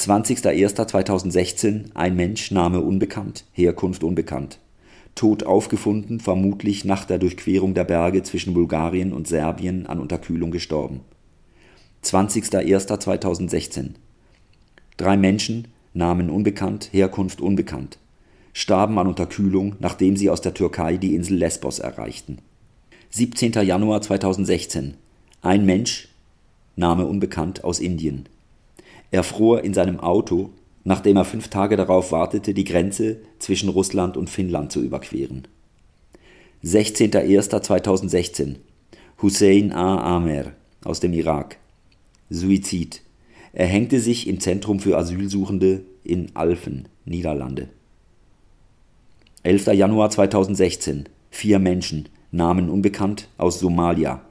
[0.00, 4.58] 20.01.2016 ein Mensch, Name unbekannt, Herkunft unbekannt.
[5.14, 11.00] Tot aufgefunden, vermutlich nach der Durchquerung der Berge zwischen Bulgarien und Serbien an Unterkühlung gestorben.
[12.02, 13.90] 20.01.2016
[14.96, 17.98] Drei Menschen, Namen unbekannt, Herkunft unbekannt,
[18.54, 22.38] starben an Unterkühlung, nachdem sie aus der Türkei die Insel Lesbos erreichten.
[23.10, 23.52] 17.
[23.52, 24.94] Januar 2016.
[25.42, 26.08] Ein Mensch,
[26.74, 28.26] Name unbekannt, aus Indien.
[29.10, 30.50] Er fror in seinem Auto,
[30.84, 35.48] nachdem er fünf Tage darauf wartete, die Grenze zwischen Russland und Finnland zu überqueren.
[36.64, 38.56] 16.01.2016.
[39.22, 40.16] Hussein A.
[40.16, 40.52] Amer
[40.84, 41.56] aus dem Irak.
[42.28, 43.02] Suizid.
[43.52, 47.68] Er hängte sich im Zentrum für Asylsuchende in Alphen, Niederlande.
[49.42, 49.68] 11.
[49.68, 51.08] Januar 2016.
[51.30, 54.22] Vier Menschen, Namen unbekannt, aus Somalia.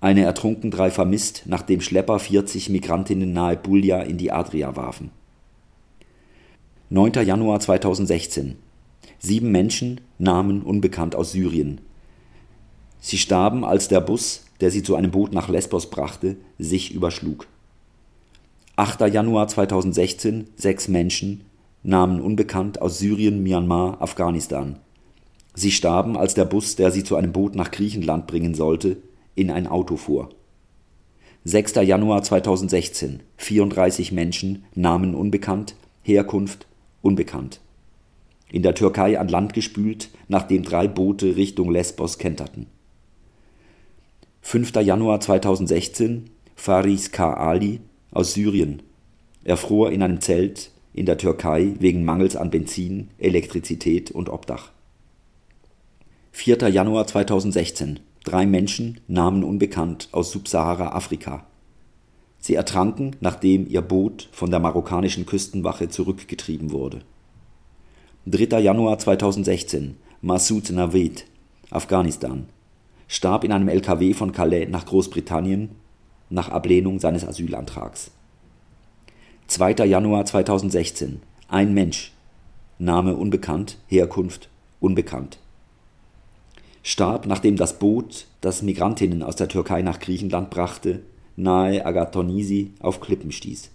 [0.00, 5.10] Eine ertrunken, drei vermisst, nachdem Schlepper 40 Migrantinnen nahe Bulja in die Adria warfen.
[6.90, 7.14] 9.
[7.26, 8.56] Januar 2016.
[9.18, 11.80] Sieben Menschen, Namen unbekannt aus Syrien.
[13.00, 17.48] Sie starben, als der Bus, der sie zu einem Boot nach Lesbos brachte, sich überschlug.
[18.76, 19.00] 8.
[19.12, 20.46] Januar 2016.
[20.54, 21.42] Sechs Menschen,
[21.82, 24.78] Namen unbekannt aus Syrien, Myanmar, Afghanistan.
[25.54, 28.98] Sie starben, als der Bus, der sie zu einem Boot nach Griechenland bringen sollte,
[29.38, 30.30] in ein Auto fuhr.
[31.44, 31.76] 6.
[31.76, 33.20] Januar 2016.
[33.36, 36.66] 34 Menschen, Namen unbekannt, Herkunft
[37.02, 37.60] unbekannt.
[38.50, 42.66] In der Türkei an Land gespült, nachdem drei Boote Richtung Lesbos kenterten.
[44.42, 44.74] 5.
[44.82, 46.30] Januar 2016.
[46.56, 47.32] Faris K.
[47.32, 47.80] Ali
[48.10, 48.82] aus Syrien.
[49.44, 54.72] Er fror in einem Zelt in der Türkei wegen Mangels an Benzin, Elektrizität und Obdach.
[56.32, 56.68] 4.
[56.70, 58.00] Januar 2016.
[58.28, 61.46] Drei Menschen, Namen unbekannt, aus Subsahara-Afrika.
[62.38, 67.00] Sie ertranken, nachdem ihr Boot von der marokkanischen Küstenwache zurückgetrieben wurde.
[68.26, 68.60] 3.
[68.60, 69.96] Januar 2016.
[70.20, 71.24] Massoud Naved,
[71.70, 72.50] Afghanistan.
[73.06, 75.70] Starb in einem LKW von Calais nach Großbritannien
[76.28, 78.10] nach Ablehnung seines Asylantrags.
[79.46, 79.86] 2.
[79.86, 81.22] Januar 2016.
[81.48, 82.12] Ein Mensch.
[82.78, 84.50] Name unbekannt, Herkunft
[84.80, 85.38] unbekannt
[86.88, 91.02] starb, nachdem das Boot, das Migrantinnen aus der Türkei nach Griechenland brachte,
[91.36, 93.70] nahe Agathonisi auf Klippen stieß.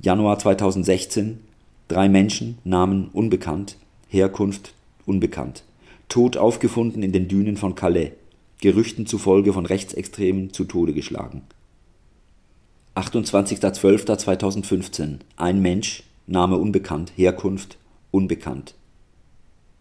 [0.00, 1.40] Januar 2016
[1.86, 3.76] Drei Menschen, Namen unbekannt,
[4.08, 4.72] Herkunft
[5.04, 5.64] unbekannt.
[6.08, 8.12] Tot aufgefunden in den Dünen von Calais.
[8.60, 11.42] Gerüchten zufolge von Rechtsextremen zu Tode geschlagen.
[12.96, 15.18] 28.12.2015.
[15.36, 17.76] Ein Mensch, Name unbekannt, Herkunft
[18.10, 18.74] unbekannt.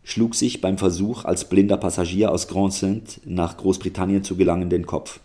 [0.03, 4.85] Schlug sich beim Versuch, als blinder Passagier aus Grand Saint nach Großbritannien zu gelangen, den
[4.85, 5.19] Kopf.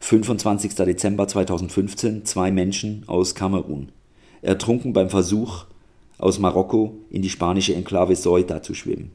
[0.00, 0.74] 25.
[0.74, 2.24] Dezember 2015.
[2.24, 3.90] Zwei Menschen aus Kamerun.
[4.42, 5.64] Ertrunken beim Versuch,
[6.18, 9.10] aus Marokko in die spanische Enklave Ceuta zu schwimmen.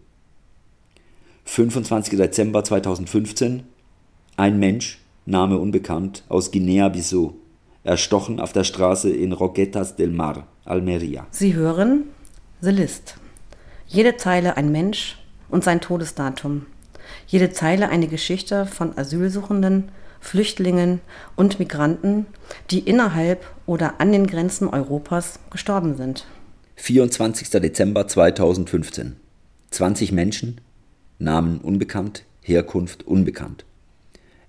[1.45, 2.17] 25.
[2.17, 3.63] Dezember 2015.
[4.37, 7.35] Ein Mensch, Name unbekannt, aus Guinea-Bissau,
[7.83, 11.27] erstochen auf der Straße in Roquetas del Mar, Almeria.
[11.31, 12.05] Sie hören
[12.61, 13.20] The List.
[13.91, 15.17] Jede Zeile ein Mensch
[15.49, 16.65] und sein Todesdatum.
[17.27, 19.89] Jede Zeile eine Geschichte von Asylsuchenden,
[20.21, 21.01] Flüchtlingen
[21.35, 22.25] und Migranten,
[22.69, 26.25] die innerhalb oder an den Grenzen Europas gestorben sind.
[26.77, 27.49] 24.
[27.49, 29.17] Dezember 2015.
[29.71, 30.61] 20 Menschen,
[31.19, 33.65] Namen unbekannt, Herkunft unbekannt.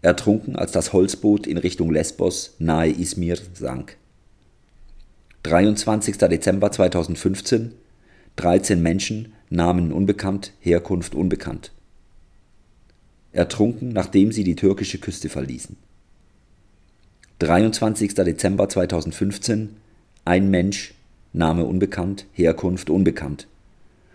[0.02, 3.96] Ertrunken, als das Holzboot in Richtung Lesbos nahe Izmir sank.
[5.42, 6.16] 23.
[6.16, 7.74] Dezember 2015.
[8.36, 11.72] 13 Menschen, Namen unbekannt, Herkunft unbekannt.
[13.32, 15.76] Ertrunken, nachdem sie die türkische Küste verließen.
[17.38, 18.14] 23.
[18.14, 19.76] Dezember 2015.
[20.24, 20.94] Ein Mensch,
[21.32, 23.46] Name unbekannt, Herkunft unbekannt.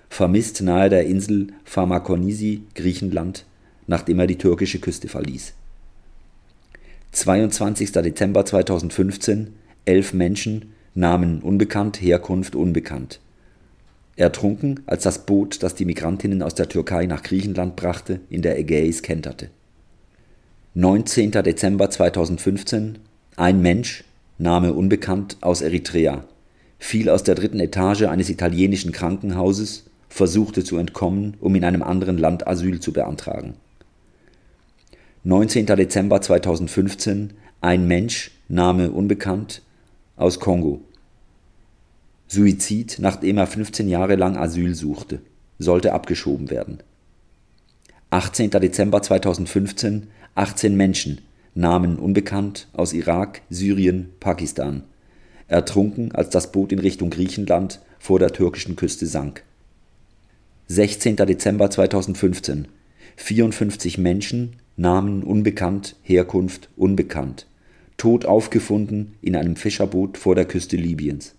[0.10, 3.46] Vermisst nahe der Insel Pharmakonisi, Griechenland,
[3.88, 5.54] nachdem er die türkische Küste verließ.
[7.12, 7.92] 22.
[7.92, 9.54] Dezember 2015.
[9.86, 13.20] Elf Menschen, Namen unbekannt, Herkunft unbekannt.
[14.18, 18.58] Ertrunken, als das Boot, das die Migrantinnen aus der Türkei nach Griechenland brachte, in der
[18.58, 19.50] Ägäis kenterte.
[20.74, 21.32] 19.
[21.32, 22.98] Dezember 2015.
[23.36, 24.04] Ein Mensch,
[24.40, 26.26] Name unbekannt, aus Eritrea,
[26.80, 32.18] fiel aus der dritten Etage eines italienischen Krankenhauses, versuchte zu entkommen, um in einem anderen
[32.18, 33.54] Land Asyl zu beantragen.
[35.24, 35.68] 19.
[35.68, 37.34] Dezember 2015.
[37.62, 39.62] Ein Mensch, Name unbekannt,
[40.16, 40.82] aus Kongo.
[42.28, 45.22] Suizid, nachdem er 15 Jahre lang Asyl suchte,
[45.60, 46.80] sollte abgeschoben werden.
[48.10, 48.52] 18.
[48.52, 50.08] Dezember 2015.
[50.36, 51.22] 18 Menschen,
[51.56, 54.84] Namen unbekannt, aus Irak, Syrien, Pakistan
[55.48, 59.44] ertrunken, als das Boot in Richtung Griechenland vor der türkischen Küste sank.
[60.68, 61.16] 16.
[61.16, 62.68] Dezember 2015.
[63.16, 67.48] 54 Menschen, Namen unbekannt, Herkunft unbekannt,
[67.96, 71.34] tot aufgefunden in einem Fischerboot vor der Küste Libyens.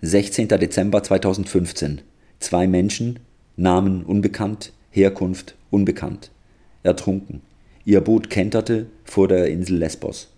[0.00, 0.46] 16.
[0.46, 2.02] Dezember 2015.
[2.38, 3.18] Zwei Menschen,
[3.56, 6.30] Namen unbekannt, Herkunft unbekannt,
[6.84, 7.42] ertrunken.
[7.84, 10.28] Ihr Boot kenterte vor der Insel Lesbos.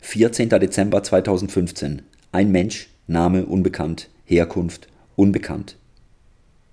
[0.00, 0.48] 14.
[0.48, 2.02] Dezember 2015.
[2.32, 5.76] Ein Mensch, Name unbekannt, Herkunft unbekannt.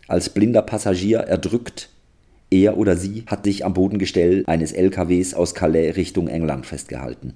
[0.07, 1.89] Als blinder Passagier erdrückt,
[2.49, 7.36] er oder sie hat sich am Bodengestell eines LKWs aus Calais Richtung England festgehalten.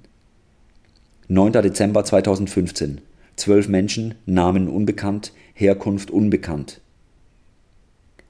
[1.28, 1.52] 9.
[1.52, 3.00] Dezember 2015.
[3.36, 6.80] Zwölf Menschen, Namen unbekannt, Herkunft unbekannt.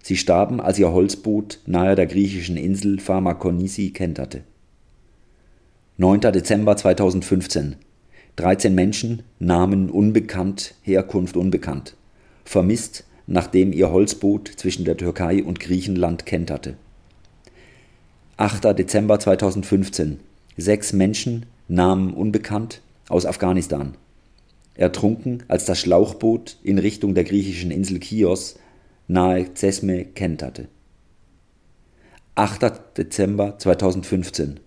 [0.02, 4.42] Sie starben, als ihr Holzboot nahe der griechischen Insel Pharmakonisi kenterte.
[5.96, 6.20] 9.
[6.20, 7.76] Dezember 2015.
[8.36, 11.94] 13 Menschen, Namen unbekannt, Herkunft unbekannt.
[12.44, 16.76] Vermisst, nachdem ihr Holzboot zwischen der Türkei und Griechenland kenterte.
[18.36, 18.76] 8.
[18.76, 20.18] Dezember 2015.
[20.56, 23.94] Sechs Menschen, Namen unbekannt, aus Afghanistan.
[24.74, 28.58] Ertrunken, als das Schlauchboot in Richtung der griechischen Insel Chios
[29.06, 30.68] nahe Zesme kenterte.
[32.34, 32.96] 8.
[32.96, 34.58] Dezember 2015.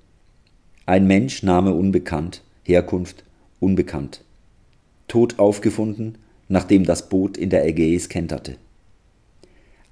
[0.86, 3.26] Ein Mensch, Name unbekannt, Herkunft
[3.60, 4.24] unbekannt.
[5.10, 8.56] Tot aufgefunden, nachdem das Boot in der Ägäis kenterte.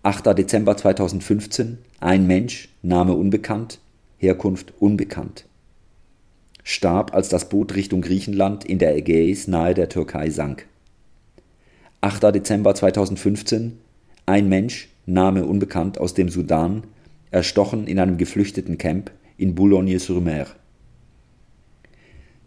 [0.03, 0.37] 8.
[0.37, 1.79] Dezember 2015.
[1.99, 3.79] Ein Mensch, Name unbekannt,
[4.17, 5.45] Herkunft unbekannt.
[6.67, 10.65] Starb, als das Boot Richtung Griechenland in der Ägäis nahe der Türkei sank.
[12.01, 12.23] 8.
[12.33, 13.77] Dezember 2015.
[14.25, 16.83] Ein Mensch, Name unbekannt aus dem Sudan,
[17.29, 20.47] erstochen in einem geflüchteten Camp in Boulogne-sur-Mer.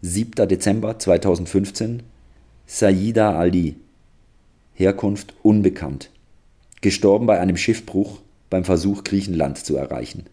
[0.01, 0.49] 7.
[0.49, 2.03] Dezember 2015
[2.67, 3.77] Saida Ali
[4.73, 6.09] Herkunft unbekannt.
[6.81, 10.25] Gestorben bei einem Schiffbruch beim Versuch, Griechenland zu erreichen.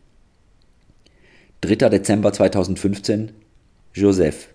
[1.60, 1.88] 3.
[1.88, 3.30] Dezember 2015
[3.96, 4.48] Joseph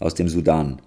[0.00, 0.82] aus dem Sudan.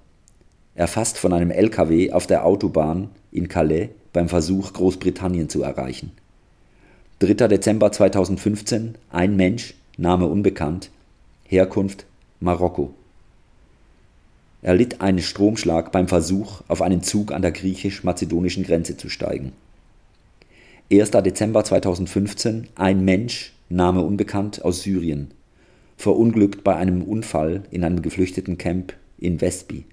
[0.75, 6.11] Erfasst von einem LKW auf der Autobahn in Calais beim Versuch, Großbritannien zu erreichen.
[7.19, 7.47] 3.
[7.47, 10.89] Dezember 2015 Ein Mensch, Name unbekannt,
[11.45, 12.05] Herkunft
[12.41, 12.93] Marokko.
[14.61, 19.53] erlitt einen Stromschlag beim Versuch, auf einen Zug an der griechisch-mazedonischen Grenze zu steigen.
[20.91, 21.11] 1.
[21.11, 25.31] Dezember 2015 ein Mensch, Name unbekannt, aus Syrien,
[26.01, 29.85] verunglückt bei einem Unfall in einem geflüchteten Camp in Westby.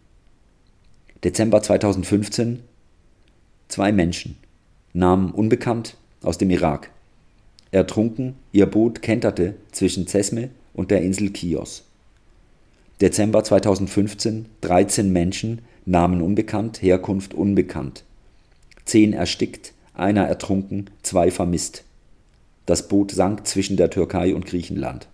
[1.23, 2.61] Dezember 2015
[3.69, 4.37] zwei Menschen,
[4.95, 6.91] Namen unbekannt, aus dem Irak,
[7.71, 11.85] ertrunken, ihr Boot kenterte zwischen Cesme und der Insel Chios.
[13.01, 18.05] Dezember 2015 13 Menschen, Namen unbekannt, Herkunft unbekannt.
[18.87, 21.85] Zehn erstickt, einer ertrunken, zwei vermisst.
[22.65, 25.09] Das Boot sank zwischen der Türkei und Griechenland.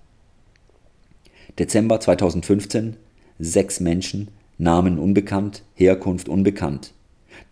[1.59, 2.97] Dezember 2015
[3.39, 4.29] sechs Menschen,
[4.59, 6.95] Namen unbekannt, Herkunft unbekannt.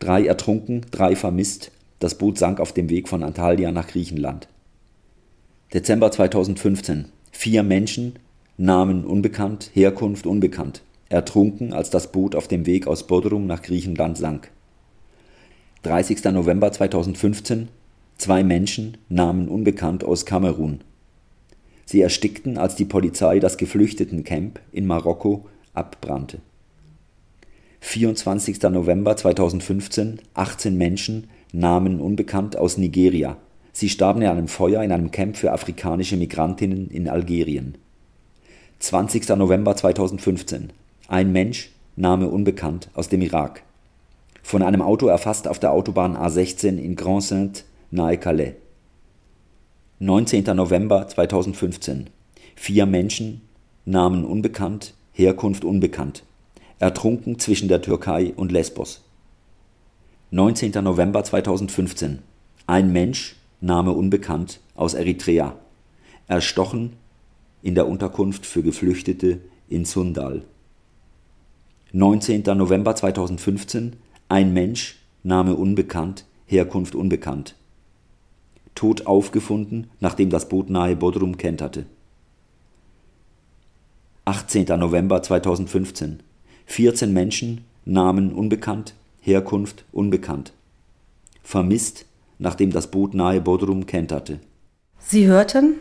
[0.01, 1.71] Drei ertrunken, drei vermisst.
[2.01, 4.49] Das Boot sank auf dem Weg von Antalya nach Griechenland.
[5.73, 8.15] Dezember 2015 vier Menschen,
[8.57, 14.19] Namen unbekannt, Herkunft unbekannt, ertrunken, als das Boot auf dem Weg aus Bodrum nach Griechenland
[14.19, 14.51] sank.
[15.85, 16.25] 30.
[16.25, 17.69] November 2015
[18.19, 20.81] zwei Menschen, Namen unbekannt, aus Kamerun.
[21.93, 26.38] Sie erstickten, als die Polizei das Geflüchtetencamp in Marokko abbrannte.
[27.80, 28.62] 24.
[28.62, 33.36] November 2015 18 Menschen, Namen unbekannt, aus Nigeria.
[33.74, 37.76] Sie starben in einem Feuer in einem Camp für afrikanische Migrantinnen in Algerien.
[38.78, 39.28] 20.
[39.36, 40.72] November 2015.
[41.09, 43.64] Ein Mensch, Name unbekannt, aus dem Irak.
[44.43, 48.55] Von einem Auto erfasst auf der Autobahn A16 in Grand Saint nahe Calais.
[50.05, 50.57] 19.
[50.57, 52.11] November 2015.
[52.57, 53.41] Vier Menschen,
[53.85, 56.25] Namen unbekannt, Herkunft unbekannt.
[56.81, 59.05] Ertrunken zwischen der Türkei und Lesbos.
[60.33, 60.73] 19.
[60.83, 62.19] November 2015.
[62.67, 65.55] Ein Mensch, Name unbekannt, aus Eritrea.
[66.27, 66.95] Erstochen
[67.63, 69.39] in der Unterkunft für Geflüchtete
[69.69, 70.43] in Sundal.
[71.93, 72.43] 19.
[72.57, 73.93] November 2015
[74.29, 77.55] ein Mensch, Name unbekannt, Herkunft unbekannt.
[78.75, 81.87] Tot aufgefunden, nachdem das Boot nahe Bodrum kenterte.
[84.25, 84.66] 18.
[84.79, 86.23] November 2015
[86.66, 90.53] 14 Menschen, Namen unbekannt, Herkunft unbekannt.
[91.43, 92.07] Vermisst,
[92.39, 94.41] nachdem das Boot nahe Bodrum kenterte.
[94.99, 95.75] Sie hörten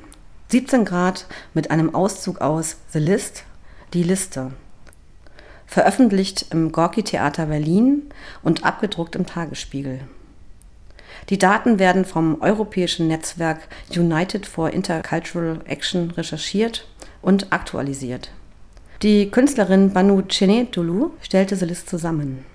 [0.50, 3.44] 17 Grad mit einem Auszug aus The List,
[3.94, 4.52] die Liste.
[5.66, 8.10] Veröffentlicht im Gorki Theater Berlin
[8.44, 10.02] und abgedruckt im Tagesspiegel.
[11.30, 16.88] Die Daten werden vom europäischen Netzwerk United for Intercultural Action recherchiert
[17.22, 18.32] und aktualisiert.
[19.02, 22.46] Die Künstlerin Banu Chenetulu stellte The List zusammen.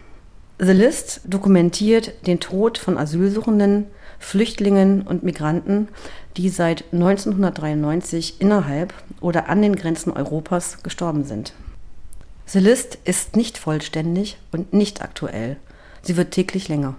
[0.59, 3.87] The List dokumentiert den Tod von Asylsuchenden,
[4.19, 5.89] Flüchtlingen und Migranten,
[6.37, 11.53] die seit 1993 innerhalb oder an den Grenzen Europas gestorben sind.
[12.47, 15.57] The List ist nicht vollständig und nicht aktuell.
[16.03, 16.95] Sie wird täglich länger.